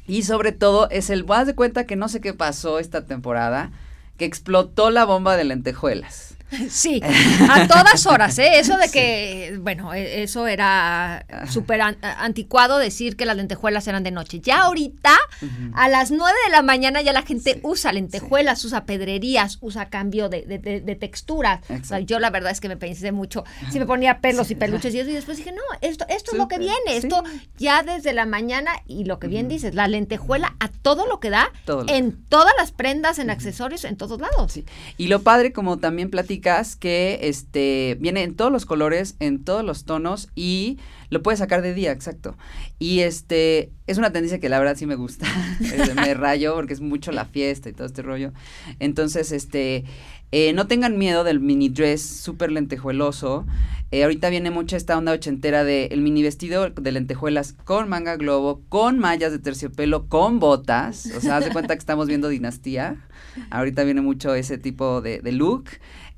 [0.06, 3.70] Y sobre todo es el, vas de cuenta que no sé qué pasó esta temporada,
[4.16, 6.36] que explotó la bomba de lentejuelas.
[6.70, 7.00] Sí,
[7.50, 8.58] a todas horas, ¿eh?
[8.58, 9.58] Eso de que, sí.
[9.58, 14.40] bueno, e, eso era súper an anticuado decir que las lentejuelas eran de noche.
[14.40, 15.70] Ya ahorita, uh -huh.
[15.74, 18.68] a las 9 de la mañana ya la gente sí, usa lentejuelas, sí.
[18.68, 21.60] usa pedrerías, usa cambio de, de, de, de texturas.
[21.70, 24.54] O sea, yo la verdad es que me pensé mucho, si me ponía pelos y
[24.54, 27.22] peluches y eso, y después dije, no, esto, esto es lo que viene, esto
[27.58, 29.52] ya desde la mañana, y lo que bien uh -huh.
[29.52, 33.84] dices, la lentejuela a todo lo que da, todo en todas las prendas, en accesorios,
[33.84, 34.58] en todos lados.
[34.96, 39.64] Y lo padre, como también platicamos, que este viene en todos los colores, en todos
[39.64, 40.78] los tonos y
[41.10, 42.36] lo puedes sacar de día, exacto.
[42.78, 45.26] Y este es una tendencia que la verdad sí me gusta.
[45.96, 48.32] me rayo porque es mucho la fiesta y todo este rollo.
[48.78, 49.84] Entonces, este
[50.32, 53.44] eh, no tengan miedo del mini dress súper lentejueloso.
[53.90, 58.16] Eh, ahorita viene mucha esta onda ochentera de el mini vestido de lentejuelas con manga
[58.16, 61.06] globo, con mallas de terciopelo, con botas.
[61.16, 63.04] O sea, haz de cuenta que estamos viendo dinastía.
[63.50, 65.64] Ahorita viene mucho ese tipo de look.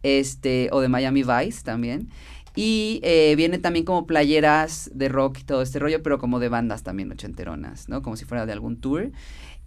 [0.03, 2.09] Este, o de Miami Vice también.
[2.55, 6.49] Y eh, viene también como playeras de rock y todo este rollo, pero como de
[6.49, 8.03] bandas también ochenteronas, ¿no?
[8.03, 9.11] Como si fuera de algún tour.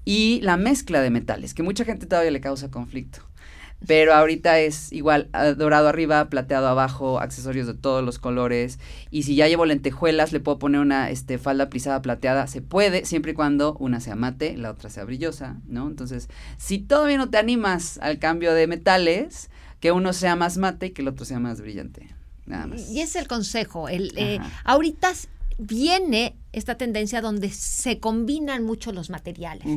[0.04, 3.22] Y la mezcla de metales, que mucha gente todavía le causa conflicto.
[3.88, 8.80] Pero ahorita es igual, ah, dorado arriba, plateado abajo, accesorios de todos los colores.
[9.12, 12.48] Y si ya llevo lentejuelas, le puedo poner una este, falda plisada plateada.
[12.48, 15.88] Se puede, siempre y cuando una sea mate, la otra sea brillosa, ¿no?
[15.88, 19.50] Entonces, si todavía no te animas al cambio de metales,
[19.86, 22.08] que uno sea más mate y que el otro sea más brillante.
[22.48, 22.90] Nada más.
[22.90, 23.88] Y es el consejo.
[23.88, 25.14] El, eh, ahorita
[25.60, 29.68] viene esta tendencia donde se combinan mucho los materiales.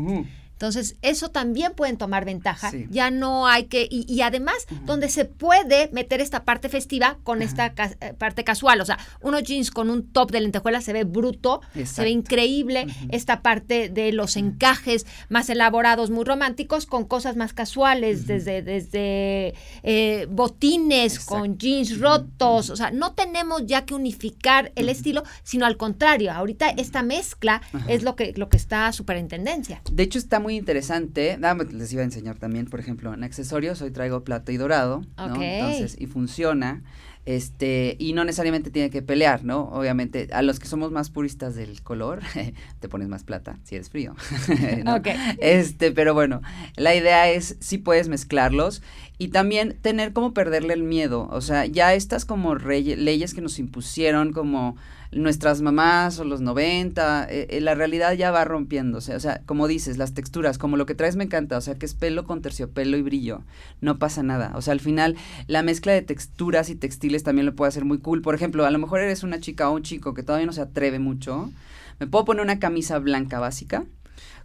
[0.59, 2.73] Entonces, eso también pueden tomar ventaja.
[2.90, 7.66] Ya no hay que, y, además, donde se puede meter esta parte festiva con esta
[8.01, 8.81] eh, parte casual.
[8.81, 12.88] O sea, unos jeans con un top de lentejuela se ve bruto, se ve increíble.
[13.11, 19.55] Esta parte de los encajes más elaborados, muy románticos, con cosas más casuales, desde, desde
[19.85, 22.71] eh, botines con jeans rotos.
[22.71, 26.33] O sea, no tenemos ya que unificar el estilo, sino al contrario.
[26.33, 29.83] Ahorita esta mezcla es lo que, lo que está súper en tendencia.
[29.92, 31.37] De hecho, está muy muy interesante.
[31.38, 35.02] Dame, les iba a enseñar también, por ejemplo, en accesorios hoy traigo plata y dorado,
[35.18, 35.42] ¿no?
[35.42, 36.82] Entonces, y funciona.
[37.26, 39.64] Este, y no necesariamente tiene que pelear, ¿no?
[39.64, 42.20] Obviamente, a los que somos más puristas del color,
[42.80, 44.16] te pones más plata si eres frío.
[45.38, 46.40] Este, pero bueno,
[46.76, 48.82] la idea es si puedes mezclarlos
[49.18, 51.28] y también tener como perderle el miedo.
[51.30, 54.76] O sea, ya estas como leyes que nos impusieron como
[55.12, 59.14] nuestras mamás o los 90, eh, eh, la realidad ya va rompiéndose.
[59.14, 61.87] O sea, como dices, las texturas, como lo que traes me encanta, o sea, que
[61.87, 63.42] es pelo con terciopelo y brillo,
[63.81, 64.53] no pasa nada.
[64.55, 65.16] O sea, al final
[65.47, 68.23] la mezcla de texturas y textiles también lo puede hacer muy cool.
[68.23, 70.62] Por ejemplo, a lo mejor eres una chica o un chico que todavía no se
[70.62, 71.51] atreve mucho.
[71.99, 73.85] Me puedo poner una camisa blanca básica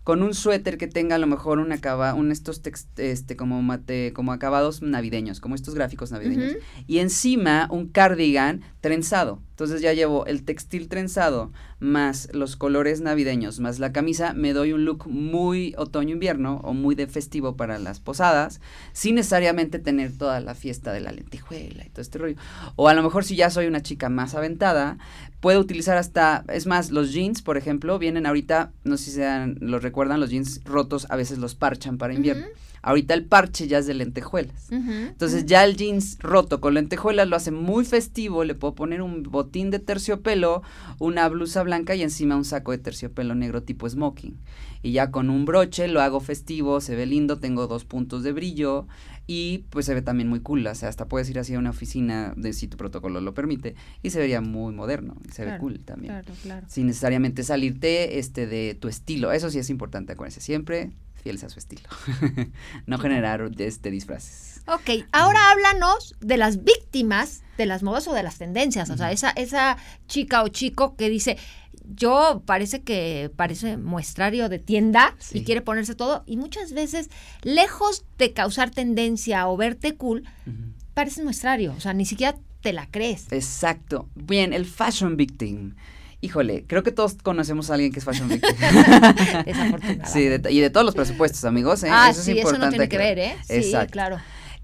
[0.04, 2.62] con un suéter que tenga a lo mejor un acaba, un estos
[2.98, 9.40] este como mate, como acabados navideños, como estos gráficos navideños, y encima un cardigan trenzado.
[9.52, 14.74] Entonces ya llevo el textil trenzado más los colores navideños más la camisa, me doy
[14.74, 18.62] un look muy otoño-invierno o muy de festivo para las posadas,
[18.94, 22.36] sin necesariamente tener toda la fiesta de la lentejuela y todo este rollo.
[22.76, 24.98] O a lo mejor si ya soy una chica más aventada,
[25.44, 29.58] puedo utilizar hasta, es más, los jeans, por ejemplo, vienen ahorita, no sé si sean,
[29.60, 32.46] los recuerdan, los jeans rotos a veces los parchan para invierno.
[32.82, 34.70] Ahorita el parche ya es de lentejuelas.
[34.72, 38.46] Entonces ya el jeans roto con lentejuelas lo hace muy festivo.
[38.46, 40.64] Le puedo poner un botín de terciopelo,
[41.00, 44.38] una blusa blanca y encima un saco de terciopelo negro tipo smoking.
[44.82, 48.34] Y ya con un broche lo hago festivo, se ve lindo, tengo dos puntos de
[48.34, 48.86] brillo
[49.28, 50.66] y pues se ve también muy cool.
[50.68, 53.76] O sea, hasta puedes ir así a una oficina de si tu protocolo lo permite
[54.02, 56.14] y se vería muy moderno y se ve cool también.
[56.14, 56.68] Claro, claro.
[56.70, 59.32] Sin necesariamente salirte este de tu estilo.
[59.32, 60.42] Eso sí es importante, acuérdense.
[60.42, 61.88] Siempre fieles a su estilo.
[62.86, 64.62] no generar este disfraces.
[64.68, 68.90] Ok, ahora háblanos de las víctimas de las modas o de las tendencias.
[68.90, 71.38] O sea, esa, esa chica o chico que dice,
[71.96, 76.24] yo parece que parece muestrario de tienda y quiere ponerse todo.
[76.26, 77.10] Y muchas veces,
[77.42, 80.24] lejos de causar tendencia o verte cool,
[80.94, 81.74] parece muestrario.
[81.78, 83.32] O sea, ni siquiera te la crees.
[83.32, 84.10] Exacto.
[84.16, 85.76] Bien, el fashion victim.
[86.22, 88.56] Híjole, creo que todos conocemos a alguien que es fashion victim.
[90.06, 91.84] sí, y de todos los presupuestos, amigos.
[91.84, 91.90] ¿eh?
[91.92, 93.36] Ah, eso sí, eso no tiene que ver, ¿eh?
[93.48, 94.20] Sí, claro.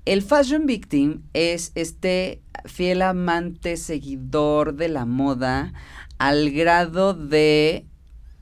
[0.05, 5.73] El fashion victim es este fiel amante, seguidor de la moda,
[6.19, 7.85] al grado de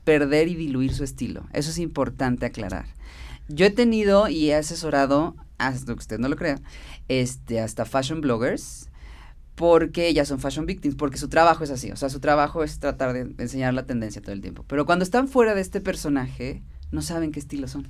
[0.04, 1.46] perder y diluir su estilo.
[1.52, 2.86] Eso es importante aclarar.
[3.48, 6.60] Yo he tenido y he asesorado, hasta que usted no lo crea,
[7.08, 8.90] este, hasta fashion bloggers,
[9.54, 12.78] porque ellas son fashion victims, porque su trabajo es así, o sea, su trabajo es
[12.78, 14.64] tratar de enseñar la tendencia todo el tiempo.
[14.68, 17.88] Pero cuando están fuera de este personaje, no saben qué estilo son.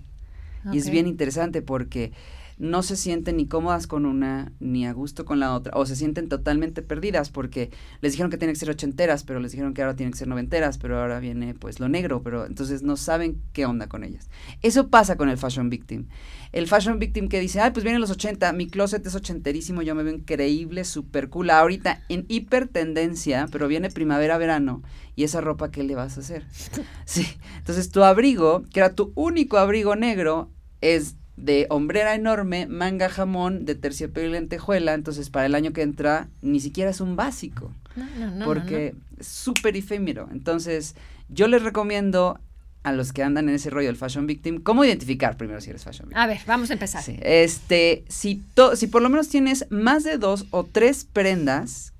[0.73, 2.13] Y es bien interesante porque
[2.59, 5.97] no se sienten ni cómodas con una ni a gusto con la otra, o se
[5.97, 9.83] sienten totalmente perdidas porque les dijeron que tienen que ser ochenteras, pero les dijeron que
[9.83, 13.41] ahora tienen que ser noventeras, pero ahora viene pues lo negro, pero entonces no saben
[13.53, 14.29] qué onda con ellas.
[14.63, 16.07] Eso pasa con el fashion victim.
[16.53, 19.95] El fashion victim que dice, ay, pues vienen los 80, mi closet es ochenterísimo, yo
[19.95, 24.83] me veo increíble, súper cool, ahorita en hiper tendencia, pero viene primavera, verano,
[25.15, 26.47] y esa ropa, ¿qué le vas a hacer?
[27.05, 33.09] Sí, entonces tu abrigo, que era tu único abrigo negro, es de hombrera enorme, manga
[33.09, 37.17] jamón, de terciopelo y lentejuela, entonces para el año que entra ni siquiera es un
[37.17, 37.73] básico.
[37.97, 40.29] No, no, no, porque es súper efímero.
[40.33, 40.95] Entonces,
[41.29, 42.39] yo les recomiendo
[42.85, 45.85] a los que andan en ese rollo del fashion victim, ¿cómo identificar primero si eres
[45.85, 46.23] fashion victim?
[46.23, 47.03] A ver, vamos a empezar.
[47.03, 51.93] Sí, este, si, to- si por lo menos tienes más de dos o tres prendas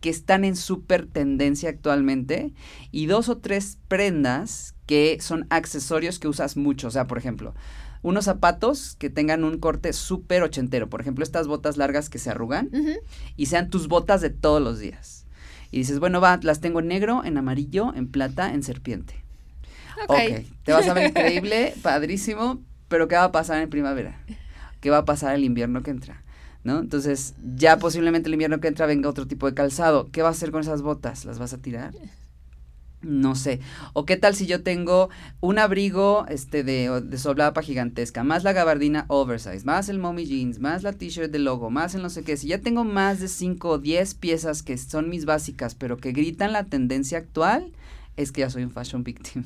[0.00, 2.52] que están en súper tendencia actualmente
[2.92, 7.54] y dos o tres prendas que son accesorios que usas mucho, o sea, por ejemplo,
[8.06, 12.30] unos zapatos que tengan un corte súper ochentero, por ejemplo, estas botas largas que se
[12.30, 12.70] arrugan
[13.36, 15.26] y sean tus botas de todos los días.
[15.72, 19.16] Y dices, bueno, va, las tengo en negro, en amarillo, en plata, en serpiente.
[20.06, 20.20] Ok.
[20.20, 24.20] Ok, te vas a ver increíble, padrísimo, pero ¿qué va a pasar en primavera?
[24.80, 26.22] ¿Qué va a pasar el invierno que entra?
[26.62, 26.78] ¿No?
[26.78, 30.10] Entonces, ya posiblemente el invierno que entra venga otro tipo de calzado.
[30.12, 31.24] ¿Qué vas a hacer con esas botas?
[31.24, 31.92] ¿Las vas a tirar?
[33.06, 33.60] No sé.
[33.92, 38.52] O qué tal si yo tengo un abrigo este de, de solapa gigantesca, más la
[38.52, 42.24] gabardina oversize, más el mommy jeans, más la t-shirt de logo, más el no sé
[42.24, 42.36] qué.
[42.36, 46.10] Si ya tengo más de 5 o 10 piezas que son mis básicas, pero que
[46.10, 47.70] gritan la tendencia actual,
[48.16, 49.44] es que ya soy un fashion victim.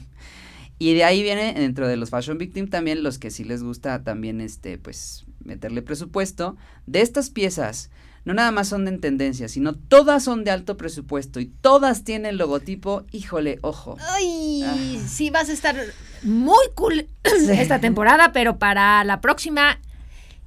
[0.78, 4.02] Y de ahí viene dentro de los fashion victim también los que sí les gusta
[4.02, 6.56] también este pues meterle presupuesto
[6.86, 7.90] de estas piezas.
[8.24, 12.04] No nada más son de en tendencia, sino todas son de alto presupuesto y todas
[12.04, 13.96] tienen logotipo, híjole, ojo.
[14.00, 14.76] Ay, Ah.
[15.08, 15.76] sí vas a estar
[16.22, 17.06] muy cool
[17.50, 19.78] esta temporada, pero para la próxima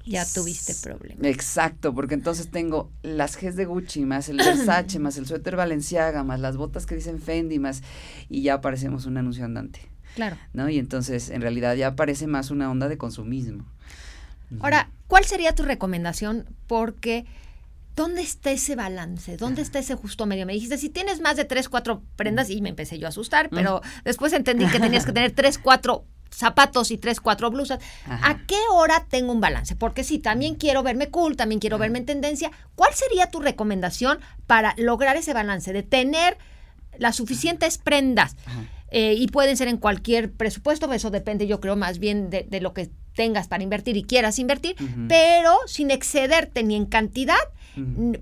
[0.06, 1.28] ya tuviste problema.
[1.28, 6.24] Exacto, porque entonces tengo las Gs de Gucci, más el Versace, más el suéter Valenciaga,
[6.24, 7.82] más las botas que dicen Fendi, más
[8.30, 9.80] y ya parecemos un anuncio andante,
[10.16, 10.38] Claro.
[10.54, 10.70] ¿no?
[10.70, 13.66] Y entonces en realidad ya parece más una onda de consumismo.
[14.60, 16.46] Ahora, ¿cuál sería tu recomendación?
[16.68, 17.26] Porque,
[17.96, 19.38] ¿dónde está ese balance?
[19.38, 20.46] ¿Dónde está ese justo medio?
[20.46, 23.50] Me dijiste, si tienes más de tres, cuatro prendas, y me empecé yo a asustar,
[23.50, 27.80] pero después entendí que tenías que tener tres, cuatro zapatos y tres, cuatro blusas.
[28.06, 28.30] Ajá.
[28.30, 29.76] ¿A qué hora tengo un balance?
[29.76, 32.52] Porque sí, también quiero verme cool, también quiero verme en tendencia.
[32.76, 35.72] ¿Cuál sería tu recomendación para lograr ese balance?
[35.74, 36.38] De tener
[36.98, 38.36] las suficientes prendas.
[38.90, 42.62] Eh, y pueden ser en cualquier presupuesto, eso depende yo creo más bien de, de
[42.62, 44.76] lo que tengas para invertir y quieras invertir,
[45.08, 47.40] pero sin excederte ni en cantidad,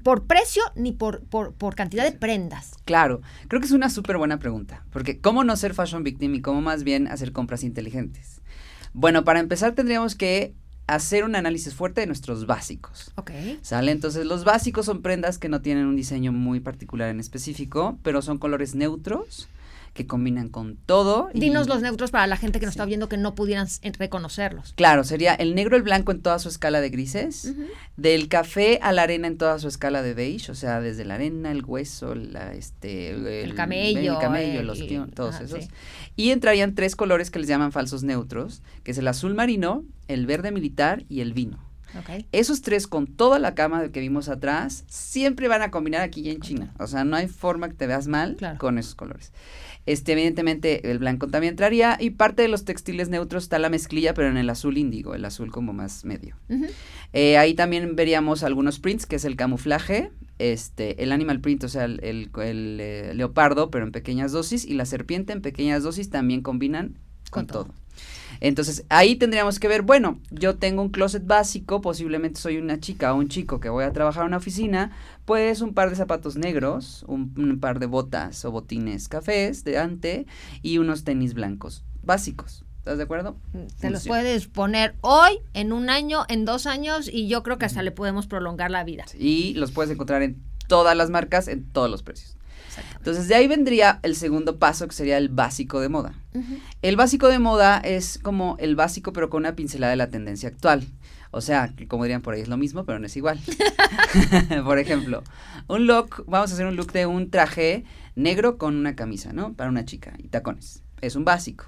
[0.04, 2.74] Por precio, ni por, por, por cantidad de prendas.
[2.86, 6.42] Claro, creo que es una súper buena pregunta, porque ¿cómo no ser fashion victim y
[6.42, 8.42] cómo más bien hacer compras inteligentes?
[8.94, 10.54] Bueno, para empezar tendríamos que
[10.88, 13.12] hacer un análisis fuerte de nuestros básicos.
[13.16, 13.32] Ok.
[13.62, 13.92] ¿Sale?
[13.92, 18.22] Entonces los básicos son prendas que no tienen un diseño muy particular en específico, pero
[18.22, 19.48] son colores neutros
[19.94, 21.30] que combinan con todo.
[21.34, 22.78] y- Dinos los neutros para la gente que nos Sí.
[22.80, 23.68] está viendo que no pudieran
[24.00, 24.74] reconocerlos.
[24.74, 27.54] Claro, sería el negro, el blanco en toda su escala de grises,
[27.98, 31.16] del café a la arena en toda su escala de beige, o sea, desde la
[31.16, 33.10] arena, el hueso, la, este,
[33.44, 35.66] el, camello, el camello, el- los pion- todos ajá, esos.
[35.66, 35.70] sí.
[36.16, 40.26] Y entrarían tres colores que les llaman falsos neutros, que es el azul marino, el
[40.26, 41.60] verde militar y el vino.
[42.00, 42.26] Ok.
[42.32, 46.30] Esos tres con toda la cama que vimos atrás, siempre van a combinar aquí y
[46.30, 46.74] en China.
[46.80, 48.58] O sea, no hay forma que te veas mal Claro.
[48.60, 49.34] con esos colores.
[49.86, 51.98] Este, evidentemente, el blanco también entraría.
[52.00, 55.26] Y parte de los textiles neutros está la mezclilla, pero en el azul índigo, el
[55.26, 56.36] azul como más medio.
[57.14, 61.68] Eh, ahí también veríamos algunos prints, que es el camuflaje, este, el animal print, o
[61.70, 65.84] sea, el, el- el, eh, leopardo, pero en pequeñas dosis, y la serpiente en pequeñas
[65.84, 67.64] dosis también combinan Con con, todo.
[67.66, 67.74] todo.
[68.42, 73.14] Entonces, ahí tendríamos que ver, bueno, yo tengo un closet básico, posiblemente soy una chica
[73.14, 74.92] o un chico que voy a trabajar en una oficina,
[75.26, 79.78] pues un par de zapatos negros, un, un par de botas o botines cafés de
[79.78, 80.26] ante
[80.64, 82.66] y unos tenis blancos básicos.
[82.80, 83.38] ¿Estás de acuerdo?
[83.80, 87.66] Te los puedes poner hoy, en un año, en dos años, y yo creo que
[87.66, 89.06] hasta le podemos prolongar la vida.
[89.20, 92.38] Y los puedes encontrar en todas las marcas, en todos los precios.
[92.98, 96.14] Entonces, de ahí vendría el segundo paso, que sería el básico de moda.
[96.82, 100.50] El básico de moda es como el básico, pero con una pincelada de la tendencia
[100.50, 100.86] actual.
[101.32, 103.40] O sea, como dirían por ahí, es lo mismo, pero no es igual.
[104.66, 105.24] por ejemplo,
[105.68, 109.54] un look, vamos a hacer un look de un traje negro con una camisa, ¿no?
[109.54, 110.84] Para una chica y tacones.
[111.02, 111.66] Es un básico.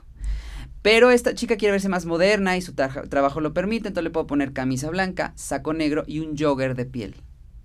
[0.81, 4.27] Pero esta chica quiere verse más moderna y su trabajo lo permite, entonces le puedo
[4.27, 7.15] poner camisa blanca, saco negro y un jogger de piel.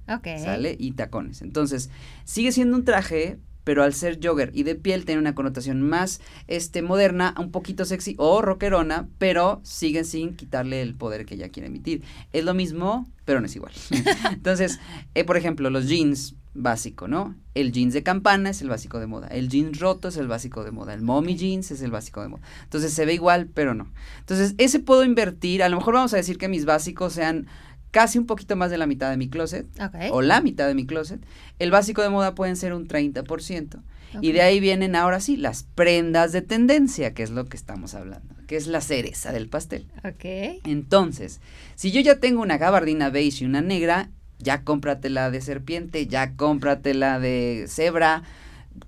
[0.08, 0.26] Ok.
[0.42, 0.76] ¿Sale?
[0.78, 1.42] Y tacones.
[1.42, 1.90] Entonces,
[2.24, 6.20] sigue siendo un traje, pero al ser jogger y de piel tiene una connotación más
[6.46, 11.50] este, moderna, un poquito sexy o rockerona, pero sigue sin quitarle el poder que ella
[11.50, 12.02] quiere emitir.
[12.32, 13.74] Es lo mismo, pero no es igual.
[14.32, 14.80] Entonces,
[15.14, 17.34] eh, por ejemplo, los jeans básico, ¿no?
[17.54, 20.64] El jeans de campana es el básico de moda, el jeans roto es el básico
[20.64, 22.42] de moda, el mommy jeans es el básico de moda.
[22.64, 23.90] Entonces se ve igual, pero no.
[24.20, 27.46] Entonces, ese puedo invertir, a lo mejor vamos a decir que mis básicos sean
[27.90, 29.94] casi un poquito más de la mitad de mi closet Ok.
[30.12, 31.20] o la mitad de mi closet.
[31.58, 33.82] El básico de moda pueden ser un 30%.
[34.22, 37.94] Y de ahí vienen ahora sí las prendas de tendencia, que es lo que estamos
[37.94, 39.86] hablando, que es la cereza del pastel.
[40.02, 40.24] Ok.
[40.64, 41.40] Entonces,
[41.74, 44.08] si yo ya tengo una gabardina beige y una negra,
[44.38, 48.22] ya cómpratela de serpiente, ya cómpratela de cebra,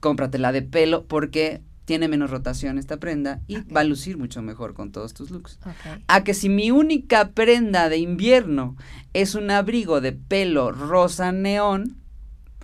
[0.01, 4.75] cómpratela de pelo, porque tiene menos rotación esta prenda y va a lucir mucho mejor
[4.75, 5.59] con todos tus looks.
[5.67, 6.01] Ok.
[6.07, 8.77] A que si mi única prenda de invierno
[9.13, 11.97] es un abrigo de pelo rosa neón,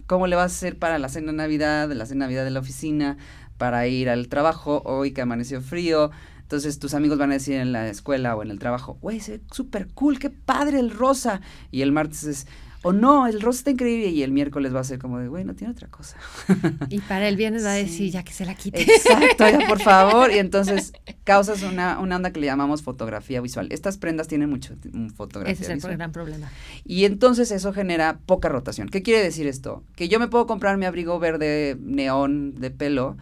[0.06, 2.52] ¿cómo le vas a hacer para la cena de Navidad, la cena de Navidad de
[2.52, 3.16] la oficina,
[3.58, 6.12] para ir al trabajo hoy que amaneció frío?
[6.42, 9.38] Entonces tus amigos van a decir en la escuela o en el trabajo, güey, se
[9.38, 11.40] ve súper cool, qué padre el rosa.
[11.72, 12.46] Y el martes es,
[12.86, 14.08] o no, el rosa está increíble.
[14.08, 16.16] Y el miércoles va a ser como de, güey, no tiene otra cosa.
[16.88, 17.82] Y para el viernes va a Sí.
[17.84, 18.82] decir ya que se la quite.
[18.82, 20.30] Exacto, ya por favor.
[20.32, 20.92] Y entonces
[21.24, 23.68] causas una, una onda que le llamamos fotografía visual.
[23.70, 26.50] Estas prendas tienen mucho mm, fotografía Ese es el gran problema.
[26.84, 28.88] Y entonces eso genera poca rotación.
[28.88, 29.82] ¿Qué quiere decir esto?
[29.96, 33.16] Que yo me puedo comprar mi abrigo verde neón de pelo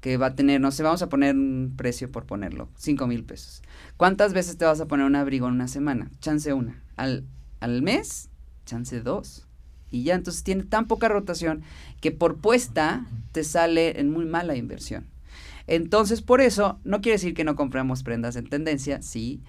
[0.00, 3.22] que va a tener, no sé, vamos a poner un precio por ponerlo, cinco mil
[3.22, 3.60] pesos.
[3.98, 6.10] ¿Cuántas veces te vas a poner un abrigo en una semana?
[6.20, 6.82] Chance una.
[6.96, 7.26] Al,
[7.60, 8.29] al mes,
[8.70, 9.46] chance dos.
[9.90, 11.62] Y ya entonces tiene tan poca rotación
[12.00, 15.06] que por puesta te sale en muy mala inversión.
[15.66, 19.42] Entonces, por eso, no quiere decir que no compramos prendas en tendencia, sí,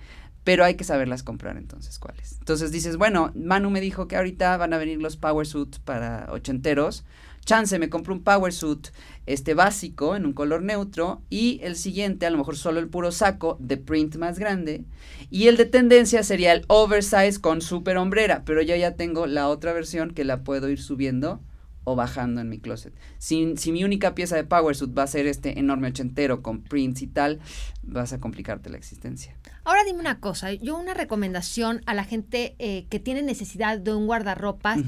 [0.43, 2.37] pero hay que saberlas comprar entonces cuáles.
[2.39, 6.27] Entonces dices, bueno, Manu me dijo que ahorita van a venir los power suit para
[6.31, 7.05] ochenteros.
[7.45, 8.89] Chance, me compro un power suit
[9.25, 13.11] este básico en un color neutro y el siguiente, a lo mejor solo el puro
[13.11, 14.85] saco de print más grande
[15.29, 19.47] y el de tendencia sería el oversize con super hombrera, pero yo ya tengo la
[19.47, 21.41] otra versión que la puedo ir subiendo
[21.83, 22.93] o bajando en mi closet.
[23.17, 26.61] Si, si mi única pieza de power suit va a ser este enorme ochentero con
[26.61, 27.39] prints y tal,
[27.81, 29.35] vas a complicarte la existencia.
[29.63, 33.93] Ahora dime una cosa, yo una recomendación a la gente eh, que tiene necesidad de
[33.93, 34.79] un guardarropas.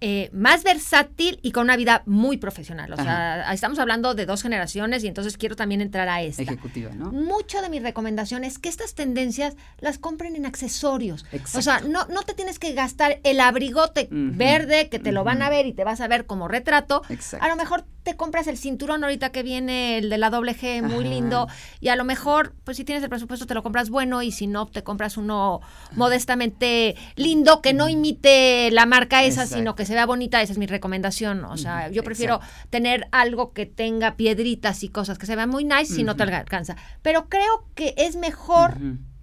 [0.00, 2.92] Eh, más versátil y con una vida muy profesional.
[2.92, 6.42] O sea, estamos hablando de dos generaciones y entonces quiero también entrar a esta.
[6.42, 7.10] Ejecutiva, ¿no?
[7.12, 11.24] Mucho de mi recomendación es que estas tendencias las compren en accesorios.
[11.32, 11.58] Exacto.
[11.58, 15.42] O sea, no, no te tienes que gastar el abrigote verde que te lo van
[15.42, 17.02] a ver y te vas a ver como retrato.
[17.08, 17.44] Exacto.
[17.44, 20.82] A lo mejor te compras el cinturón ahorita que viene el de la doble G,
[20.82, 21.14] muy Ajá.
[21.14, 21.48] lindo.
[21.80, 24.22] Y a lo mejor, pues si tienes el presupuesto, te lo compras bueno.
[24.22, 29.56] Y si no, te compras uno modestamente lindo que no imite la marca esa, Exacto.
[29.56, 30.42] sino que se vea bonita.
[30.42, 31.44] Esa es mi recomendación.
[31.46, 32.68] O sea, yo prefiero exacto.
[32.70, 36.24] tener algo que tenga piedritas y cosas que se vean muy nice si no te
[36.24, 36.76] alcanza.
[37.00, 38.76] Pero creo que es mejor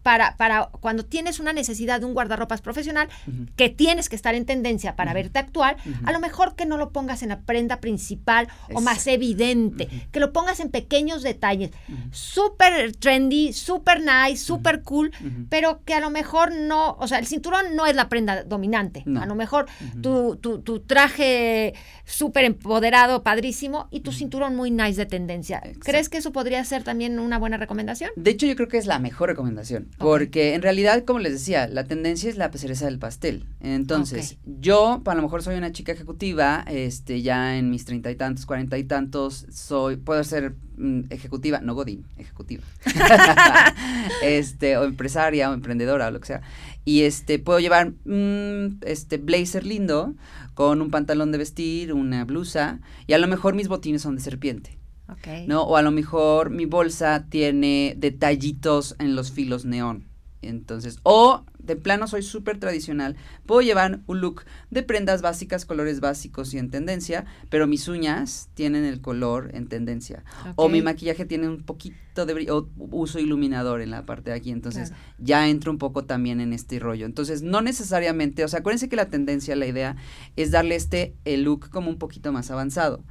[0.03, 3.09] para, para cuando tienes una necesidad de un guardarropas profesional,
[3.55, 6.07] que tienes que estar en tendencia para verte actual, Ujú.
[6.07, 10.19] a lo mejor que no lo pongas en la prenda principal o más evidente, que
[10.19, 11.71] lo pongas en pequeños detalles.
[12.11, 15.11] Súper trendy, súper nice, súper cool,
[15.49, 19.03] pero que a lo mejor no, o sea, el cinturón no es la prenda dominante.
[19.05, 19.21] No.
[19.21, 19.67] A lo mejor
[20.01, 21.73] tu, tu, tu traje
[22.05, 25.57] súper empoderado, padrísimo, y tu cinturón muy nice de tendencia.
[25.57, 25.79] Exacto.
[25.83, 28.11] ¿Crees que eso podría ser también una buena recomendación?
[28.15, 31.67] De hecho, yo creo que es la mejor recomendación, porque en realidad, como les decía,
[31.67, 33.45] la tendencia es la cereza del pastel.
[33.59, 38.15] Entonces, yo, a lo mejor soy una chica ejecutiva, este, ya en mis treinta y
[38.15, 42.63] tantos, cuarenta y tantos, soy, puedo ser mm, ejecutiva, no godín, ejecutiva,
[44.23, 46.41] este, o empresaria, o emprendedora, o lo que sea,
[46.83, 50.15] y este, puedo llevar, mm, este, blazer lindo,
[50.53, 54.21] con un pantalón de vestir, una blusa, y a lo mejor mis botines son de
[54.21, 54.80] serpiente.
[55.47, 55.63] ¿No?
[55.63, 60.05] O a lo mejor mi bolsa tiene detallitos en los filos neón.
[60.41, 65.99] Entonces, o de plano soy súper tradicional, puedo llevar un look de prendas básicas, colores
[65.99, 70.23] básicos y en tendencia, pero mis uñas tienen el color en tendencia.
[70.55, 74.35] O mi maquillaje tiene un poquito de brillo, o uso iluminador en la parte de
[74.35, 75.03] aquí, entonces Claro.
[75.19, 77.05] ya entro un poco también en este rollo.
[77.05, 79.95] Entonces, no necesariamente, o sea, acuérdense que la tendencia, la idea
[80.35, 83.03] es darle este el look como un poquito más avanzado.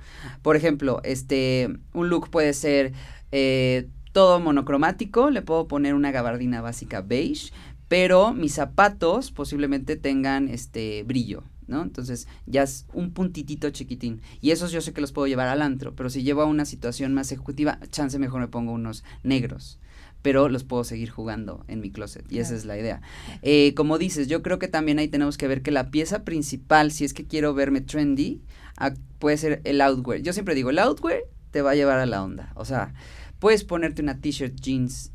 [0.43, 2.93] Por ejemplo, este, un look puede ser
[3.33, 7.53] eh, todo monocromático, le puedo poner una gabardina básica beige,
[7.91, 11.43] pero mis zapatos posiblemente tengan este brillo.
[11.66, 11.82] ¿no?
[11.82, 14.22] Entonces ya es un puntitito chiquitín.
[14.41, 16.66] Y esos yo sé que los puedo llevar al antro, pero si llevo a una
[16.66, 19.80] situación más ejecutiva, chance mejor me pongo unos negros.
[20.22, 23.03] Pero los puedo seguir jugando en mi closet y esa es la idea.
[23.43, 26.93] Eh, como dices, yo creo que también ahí tenemos que ver que la pieza principal,
[26.93, 28.41] si es que quiero verme trendy,
[28.76, 30.20] ah, puede ser el outwear.
[30.20, 32.53] Yo siempre digo, el outwear te va a llevar a la onda.
[32.55, 32.95] O sea,
[33.41, 35.11] puedes ponerte una t-shirt, jeans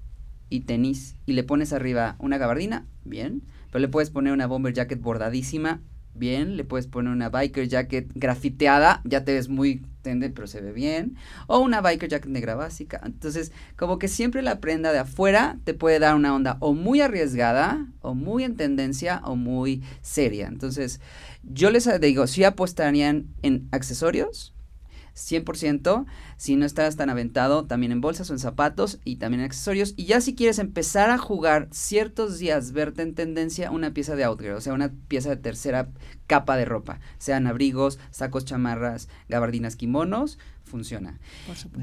[0.50, 4.74] y tenis y le pones arriba una gabardina, bien, pero le puedes poner una bomber
[4.74, 5.82] jacket bordadísima,
[6.16, 10.62] bien, le puedes poner una biker jacket grafiteada, ya te ves muy tende, pero se
[10.62, 11.16] ve bien,
[11.48, 13.02] o una biker jacket negra básica.
[13.04, 17.02] Entonces, como que siempre la prenda de afuera te puede dar una onda o muy
[17.02, 20.48] arriesgada, o muy en tendencia, o muy seria.
[20.48, 21.02] Entonces,
[21.44, 24.55] yo les digo, si apostarían en accesorios,
[25.16, 26.06] 100%,
[26.38, 29.94] si no estás tan aventado, también en bolsas o en zapatos y también en accesorios.
[29.96, 34.26] Y ya si quieres empezar a jugar ciertos días, verte en tendencia, una pieza de
[34.26, 35.90] outgear, o sea, una pieza de tercera
[36.28, 41.20] capa de ropa, sean abrigos, sacos, chamarras, gabardinas, kimonos, funciona.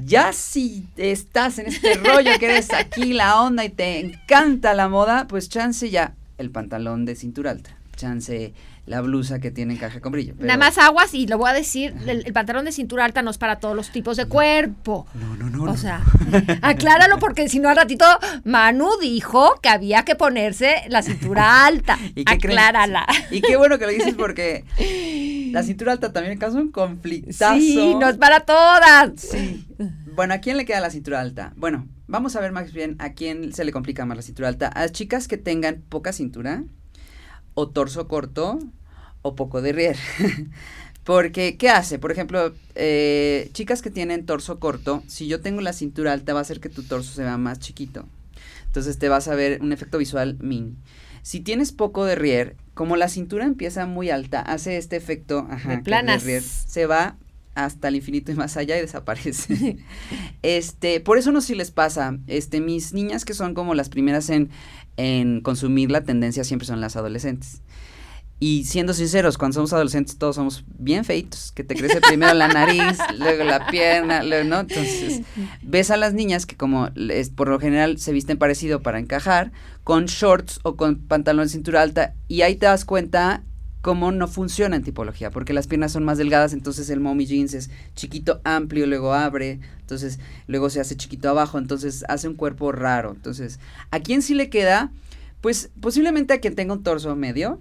[0.05, 4.89] Ya si estás en este rollo que eres aquí la onda y te encanta la
[4.89, 8.53] moda, pues chance ya el pantalón de cintura alta, chance
[8.85, 10.35] la blusa que tiene encaje con brillo.
[10.39, 13.37] Nada más aguas y lo voy a decir, el, pantalón de cintura alta no es
[13.37, 15.07] para todos los tipos de cuerpo.
[15.13, 15.71] No, no, no.
[15.71, 16.01] O sea,
[16.61, 18.05] acláralo porque si no al ratito
[18.43, 21.97] Manu dijo que había que ponerse la cintura alta.
[22.15, 23.07] ¿Y Aclárala.
[23.31, 24.65] Y qué bueno que lo dices porque
[25.51, 27.55] la cintura alta también causa un conflictazo.
[27.55, 29.11] Sí, no es para todas.
[29.15, 29.65] Sí.
[30.13, 31.53] Bueno, ¿a quién le queda la cintura alta?
[31.55, 34.71] Bueno, vamos a ver más bien a quién se le complica más la cintura alta.
[34.75, 36.63] A chicas que tengan poca cintura
[37.53, 38.59] o torso corto
[39.21, 39.97] o poco de rier.
[41.03, 41.99] Porque, ¿qué hace?
[41.99, 46.39] Por ejemplo, eh, chicas que tienen torso corto, si yo tengo la cintura alta va
[46.39, 48.05] a hacer que tu torso se vea más chiquito.
[48.67, 50.75] Entonces te vas a ver un efecto visual mini.
[51.21, 55.77] Si tienes poco de rier, como la cintura empieza muy alta, hace este efecto de
[55.79, 56.23] planas.
[56.23, 57.17] se va
[57.55, 59.77] hasta el infinito y más allá y desaparece.
[60.41, 63.89] este, por eso no sé si les pasa, este, mis niñas que son como las
[63.89, 64.49] primeras en,
[64.97, 67.61] en consumir la tendencia siempre son las adolescentes.
[68.39, 72.49] Y siendo sinceros, cuando somos adolescentes todos somos bien feitos, que te crece primero la
[72.49, 74.59] nariz, luego la pierna, luego, ¿no?
[74.59, 75.21] Entonces,
[75.61, 79.53] ves a las niñas que como es, por lo general se visten parecido para encajar,
[79.85, 83.43] con shorts o con pantalón de cintura alta, y ahí te das cuenta
[83.83, 87.53] cómo no funciona en tipología, porque las piernas son más delgadas, entonces el mommy jeans
[87.53, 92.71] es chiquito, amplio, luego abre, entonces luego se hace chiquito abajo, entonces hace un cuerpo
[92.71, 93.11] raro.
[93.11, 93.59] Entonces,
[93.91, 94.89] ¿a quién sí le queda?
[95.41, 97.59] Pues posiblemente a quien tenga un torso medio,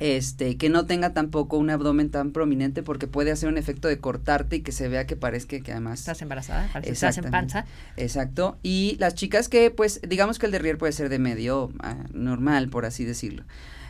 [0.00, 3.98] este, que no tenga tampoco un abdomen tan prominente porque puede hacer un efecto de
[3.98, 7.30] cortarte y que se vea que parezca que además estás embarazada, parece que estás en
[7.30, 7.66] panza.
[7.96, 8.58] Exacto.
[8.64, 11.70] Y las chicas que pues digamos que el derrier puede ser de medio
[12.12, 13.44] normal, por así decirlo.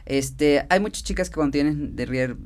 [0.07, 2.36] Este, hay muchas chicas que cuando tienen derrier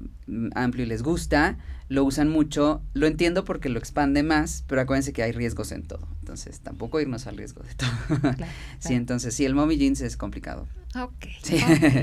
[0.54, 1.58] amplio y les gusta,
[1.88, 2.82] lo usan mucho.
[2.94, 6.08] Lo entiendo porque lo expande más, pero acuérdense que hay riesgos en todo.
[6.20, 7.90] Entonces, tampoco irnos al riesgo de todo.
[8.78, 10.66] Sí, entonces, sí, el mommy jeans es complicado.
[10.96, 11.26] Ok.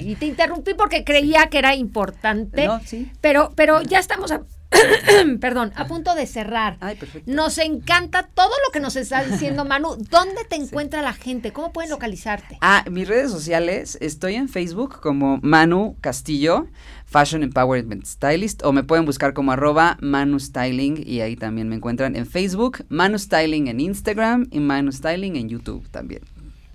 [0.02, 2.66] Y te interrumpí porque creía que era importante.
[2.66, 3.12] No, sí.
[3.20, 4.44] Pero, pero ya estamos a,
[5.40, 6.78] perdón, a punto de cerrar.
[6.80, 7.32] Ay, perfecto.
[7.32, 9.96] Nos encanta todo lo que nos está diciendo Manu.
[10.10, 11.54] ¿Dónde te encuentra la gente?
[11.54, 12.58] ¿Cómo pueden localizarte?
[12.62, 16.68] Ah, mis redes sociales, estoy en Facebook como Manu Castillo,
[17.06, 21.76] Fashion Empowerment Stylist, o me pueden buscar como arroba Manu Styling y ahí también me
[21.76, 26.22] encuentran en Facebook, Manu Styling en Instagram y Manu Styling en YouTube también.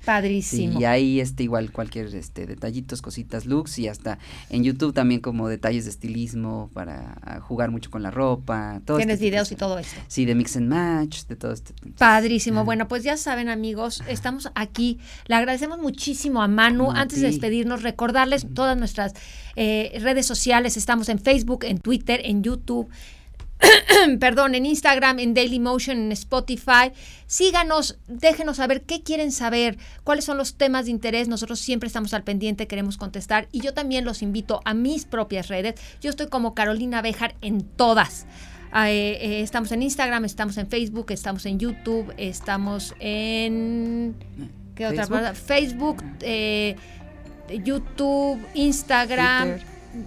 [0.04, 0.80] Padrísimo.
[0.80, 4.18] y ahí este igual cualquier este detallitos, cositas, looks y hasta
[4.50, 8.80] en YouTube también como detalles de estilismo para ah, jugar mucho con la ropa.
[8.84, 10.00] Todo Tienes este videos y todo esto.
[10.08, 11.72] Sí, de mix and match, de todo esto.
[11.98, 12.64] Padrísimo.
[12.64, 14.98] Bueno, pues ya saben amigos, estamos aquí.
[15.26, 16.90] Le agradecemos muchísimo a Manu.
[16.90, 19.14] Antes de despedirnos, recordarles todas nuestras
[19.56, 20.76] eh, redes sociales.
[20.76, 22.88] Estamos en Facebook, en Twitter, en YouTube.
[24.20, 26.92] perdón, en Instagram, en Dailymotion, en Spotify.
[27.26, 31.28] Síganos, déjenos saber qué quieren saber, cuáles son los temas de interés.
[31.28, 33.48] Nosotros siempre estamos al pendiente, queremos contestar.
[33.52, 35.74] Y yo también los invito a mis propias redes.
[36.00, 38.26] Yo estoy como Carolina Bejar en todas.
[38.74, 44.14] Ah, eh, eh, estamos en Instagram, estamos en Facebook, estamos en YouTube, estamos en...
[44.74, 45.34] ¿Qué otra cosa?
[45.34, 46.76] Facebook, eh,
[47.62, 49.58] YouTube, Instagram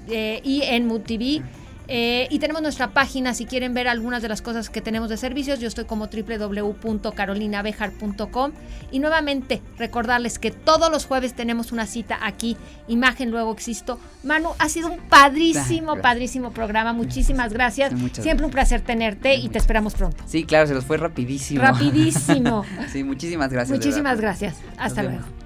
[0.08, 1.44] y en MUTV.
[1.88, 5.18] Eh, y tenemos nuestra página si quieren ver algunas de las cosas que tenemos de
[5.18, 5.60] servicios.
[5.60, 8.52] Yo estoy como www.carolinabejar.com.
[8.92, 12.58] Y nuevamente recordarles que todos los jueves tenemos una cita aquí,
[12.88, 14.00] Imagen Luego Existo.
[14.24, 16.94] Manu, ha sido un padrísimo, padrísimo programa.
[16.94, 17.94] Muchísimas gracias.
[18.14, 20.24] Siempre un placer tenerte y te esperamos pronto.
[20.26, 21.62] Sí, claro, se los fue rapidísimo.
[21.62, 22.64] Rapidísimo.
[22.92, 23.78] sí, muchísimas gracias.
[23.78, 24.56] Muchísimas gracias.
[24.78, 25.45] Hasta luego.